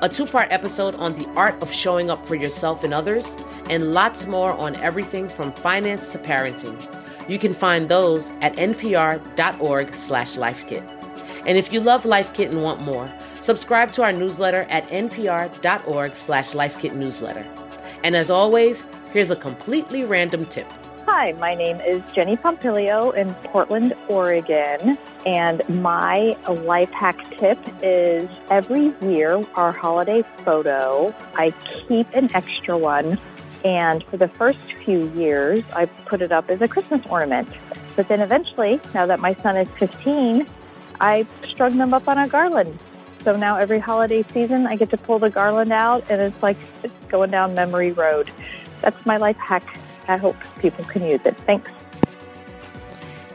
a 0.00 0.08
two 0.08 0.24
part 0.24 0.50
episode 0.50 0.94
on 0.94 1.12
the 1.12 1.28
art 1.36 1.62
of 1.62 1.70
showing 1.70 2.08
up 2.10 2.24
for 2.24 2.34
yourself 2.34 2.82
and 2.82 2.94
others, 2.94 3.36
and 3.68 3.92
lots 3.92 4.26
more 4.26 4.52
on 4.54 4.74
everything 4.76 5.28
from 5.28 5.52
finance 5.52 6.12
to 6.12 6.18
parenting. 6.18 6.78
You 7.28 7.38
can 7.38 7.52
find 7.52 7.90
those 7.90 8.30
at 8.40 8.56
npr.org 8.56 9.92
slash 9.92 10.36
lifekit. 10.36 11.44
And 11.46 11.58
if 11.58 11.74
you 11.74 11.80
love 11.80 12.06
Life 12.06 12.32
Kit 12.32 12.52
and 12.52 12.62
want 12.62 12.80
more, 12.80 13.12
subscribe 13.38 13.92
to 13.92 14.02
our 14.02 14.12
newsletter 14.12 14.66
at 14.70 14.88
npr.org 14.88 16.16
slash 16.16 16.52
lifekitnewsletter. 16.52 17.46
And 18.02 18.16
as 18.16 18.30
always, 18.30 18.82
here's 19.12 19.30
a 19.30 19.36
completely 19.36 20.04
random 20.04 20.44
tip. 20.44 20.70
Hi, 21.06 21.32
my 21.32 21.54
name 21.54 21.80
is 21.80 22.00
Jenny 22.12 22.36
Pompilio 22.36 23.12
in 23.14 23.34
Portland, 23.34 23.94
Oregon. 24.08 24.96
And 25.26 25.68
my 25.68 26.36
life 26.48 26.90
hack 26.90 27.36
tip 27.36 27.58
is 27.82 28.28
every 28.48 28.94
year, 29.02 29.44
our 29.54 29.72
holiday 29.72 30.22
photo, 30.44 31.14
I 31.34 31.50
keep 31.64 32.06
an 32.14 32.30
extra 32.34 32.78
one. 32.78 33.18
And 33.64 34.04
for 34.04 34.16
the 34.16 34.28
first 34.28 34.72
few 34.74 35.10
years, 35.14 35.64
I 35.72 35.86
put 35.86 36.22
it 36.22 36.32
up 36.32 36.48
as 36.48 36.60
a 36.62 36.68
Christmas 36.68 37.04
ornament. 37.10 37.48
But 37.96 38.08
then 38.08 38.20
eventually, 38.20 38.80
now 38.94 39.06
that 39.06 39.18
my 39.18 39.34
son 39.34 39.56
is 39.56 39.68
15, 39.70 40.46
I 41.00 41.26
strung 41.42 41.76
them 41.76 41.92
up 41.92 42.06
on 42.08 42.18
a 42.18 42.28
garland. 42.28 42.78
So 43.22 43.36
now 43.36 43.56
every 43.56 43.80
holiday 43.80 44.22
season, 44.22 44.66
I 44.66 44.76
get 44.76 44.90
to 44.90 44.96
pull 44.96 45.18
the 45.18 45.28
garland 45.28 45.72
out, 45.72 46.10
and 46.10 46.22
it's 46.22 46.42
like 46.42 46.56
it's 46.82 46.94
going 47.08 47.30
down 47.30 47.54
memory 47.54 47.92
road. 47.92 48.30
That's 48.80 49.04
my 49.06 49.16
life 49.16 49.36
hack. 49.36 49.78
I 50.08 50.18
hope 50.18 50.36
people 50.58 50.84
can 50.84 51.04
use 51.04 51.20
it. 51.24 51.36
Thanks. 51.38 51.70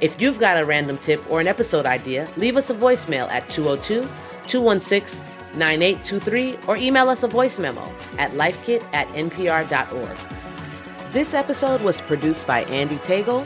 If 0.02 0.22
you've 0.22 0.40
got 0.40 0.62
a 0.62 0.66
random 0.66 0.98
tip 0.98 1.22
or 1.32 1.40
an 1.40 1.48
episode 1.48 1.86
idea, 1.86 2.28
leave 2.36 2.58
us 2.58 2.70
a 2.70 2.74
voicemail 2.74 3.30
at 3.30 3.50
202 3.50 4.08
216 4.48 5.26
9823 5.58 6.60
or 6.68 6.76
email 6.78 7.10
us 7.10 7.24
a 7.24 7.28
voice 7.28 7.58
memo 7.58 7.84
at 8.18 8.32
lifekit 8.32 8.84
at 8.94 9.08
npr.org. 9.10 10.18
This 11.12 11.34
episode 11.34 11.82
was 11.82 12.02
produced 12.02 12.46
by 12.46 12.66
Andee 12.66 13.02
Tagle. 13.02 13.46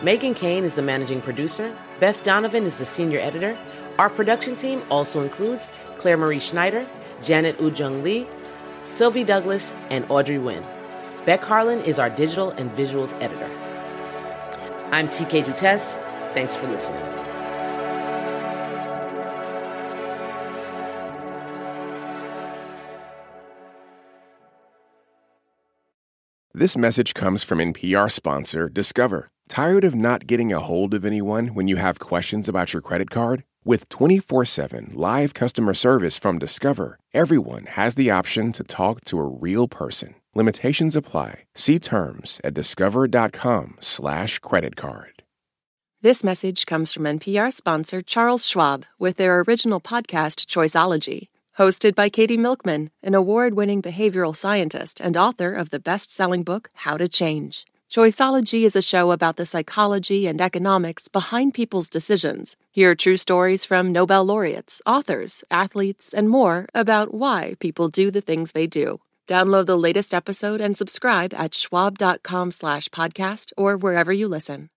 Meghan 0.00 0.36
Keane 0.36 0.64
is 0.64 0.74
the 0.74 0.82
managing 0.82 1.22
producer. 1.22 1.74
Beth 1.98 2.22
Donovan 2.22 2.64
is 2.64 2.76
the 2.76 2.84
senior 2.84 3.18
editor. 3.18 3.56
Our 3.98 4.10
production 4.10 4.54
team 4.54 4.82
also 4.90 5.22
includes 5.22 5.68
Claire 5.96 6.18
Marie 6.18 6.40
Schneider, 6.40 6.86
Janet 7.22 7.56
Woojeong 7.56 8.02
Lee, 8.02 8.26
Sylvie 8.84 9.24
Douglis, 9.24 9.72
and 9.90 10.04
Audrey 10.10 10.36
Nguyen. 10.36 10.64
Beck 11.26 11.42
Harlan 11.42 11.80
is 11.80 11.98
our 11.98 12.08
digital 12.08 12.50
and 12.50 12.70
visuals 12.70 13.12
editor. 13.20 13.50
I'm 14.92 15.08
TK 15.08 15.44
Dutes. 15.44 16.00
Thanks 16.34 16.54
for 16.54 16.68
listening. 16.68 17.02
This 26.54 26.76
message 26.76 27.12
comes 27.12 27.42
from 27.42 27.58
NPR 27.58 28.08
sponsor 28.08 28.68
Discover. 28.68 29.26
Tired 29.48 29.82
of 29.82 29.96
not 29.96 30.28
getting 30.28 30.52
a 30.52 30.60
hold 30.60 30.94
of 30.94 31.04
anyone 31.04 31.48
when 31.48 31.66
you 31.66 31.74
have 31.74 31.98
questions 31.98 32.48
about 32.48 32.72
your 32.72 32.80
credit 32.80 33.10
card? 33.10 33.42
With 33.64 33.88
24 33.88 34.44
7 34.44 34.92
live 34.94 35.34
customer 35.34 35.74
service 35.74 36.20
from 36.20 36.38
Discover, 36.38 37.00
everyone 37.12 37.66
has 37.66 37.96
the 37.96 38.12
option 38.12 38.52
to 38.52 38.62
talk 38.62 39.00
to 39.06 39.18
a 39.18 39.26
real 39.26 39.66
person. 39.66 40.14
Limitations 40.36 40.94
apply. 40.94 41.44
See 41.54 41.78
terms 41.78 42.42
at 42.44 42.52
discover.com/slash 42.52 44.38
credit 44.40 44.76
card. 44.76 45.22
This 46.02 46.22
message 46.22 46.66
comes 46.66 46.92
from 46.92 47.04
NPR 47.04 47.50
sponsor 47.50 48.02
Charles 48.02 48.46
Schwab 48.46 48.84
with 48.98 49.16
their 49.16 49.40
original 49.40 49.80
podcast, 49.80 50.44
Choiceology. 50.44 51.28
Hosted 51.58 51.94
by 51.94 52.10
Katie 52.10 52.36
Milkman, 52.36 52.90
an 53.02 53.14
award 53.14 53.54
winning 53.54 53.80
behavioral 53.80 54.36
scientist 54.36 55.00
and 55.00 55.16
author 55.16 55.54
of 55.54 55.70
the 55.70 55.80
best 55.80 56.12
selling 56.12 56.42
book, 56.42 56.68
How 56.74 56.98
to 56.98 57.08
Change. 57.08 57.64
Choiceology 57.90 58.64
is 58.64 58.76
a 58.76 58.82
show 58.82 59.12
about 59.12 59.36
the 59.36 59.46
psychology 59.46 60.26
and 60.26 60.42
economics 60.42 61.08
behind 61.08 61.54
people's 61.54 61.88
decisions. 61.88 62.56
Hear 62.72 62.94
true 62.94 63.16
stories 63.16 63.64
from 63.64 63.90
Nobel 63.90 64.24
laureates, 64.26 64.82
authors, 64.84 65.44
athletes, 65.50 66.12
and 66.12 66.28
more 66.28 66.66
about 66.74 67.14
why 67.14 67.54
people 67.58 67.88
do 67.88 68.10
the 68.10 68.20
things 68.20 68.52
they 68.52 68.66
do. 68.66 69.00
Download 69.26 69.66
the 69.66 69.76
latest 69.76 70.14
episode 70.14 70.60
and 70.60 70.76
subscribe 70.76 71.34
at 71.34 71.52
schwab.com 71.54 72.52
slash 72.52 72.88
podcast 72.90 73.52
or 73.56 73.76
wherever 73.76 74.12
you 74.12 74.28
listen. 74.28 74.68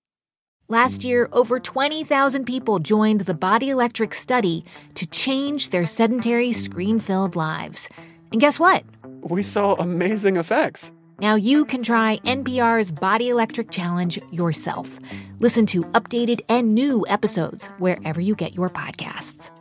Last 0.68 1.04
year, 1.04 1.28
over 1.32 1.60
20,000 1.60 2.46
people 2.46 2.80
joined 2.80 3.22
the 3.22 3.34
Body 3.34 3.70
Electric 3.70 4.14
study 4.14 4.64
to 4.96 5.08
change 5.08 5.70
their 5.70 5.86
sedentary, 5.86 6.52
screen 6.52 7.00
filled 7.00 7.36
lives. 7.36 7.90
And 8.32 8.40
guess 8.40 8.60
what? 8.60 8.84
We 9.24 9.42
saw 9.42 9.74
amazing 9.76 10.38
effects. 10.38 10.92
Now 11.20 11.36
you 11.36 11.66
can 11.66 11.84
try 11.84 12.18
NPR's 12.24 12.92
Body 12.92 13.30
Electric 13.30 13.72
Challenge 13.72 14.20
yourself. 14.32 15.00
Listen 15.40 15.66
to 15.68 15.84
updated 15.86 16.42
and 16.50 16.76
new 16.76 17.04
episodes 17.08 17.68
wherever 17.80 18.22
you 18.22 18.36
get 18.36 18.56
your 18.56 18.70
podcasts. 18.70 19.52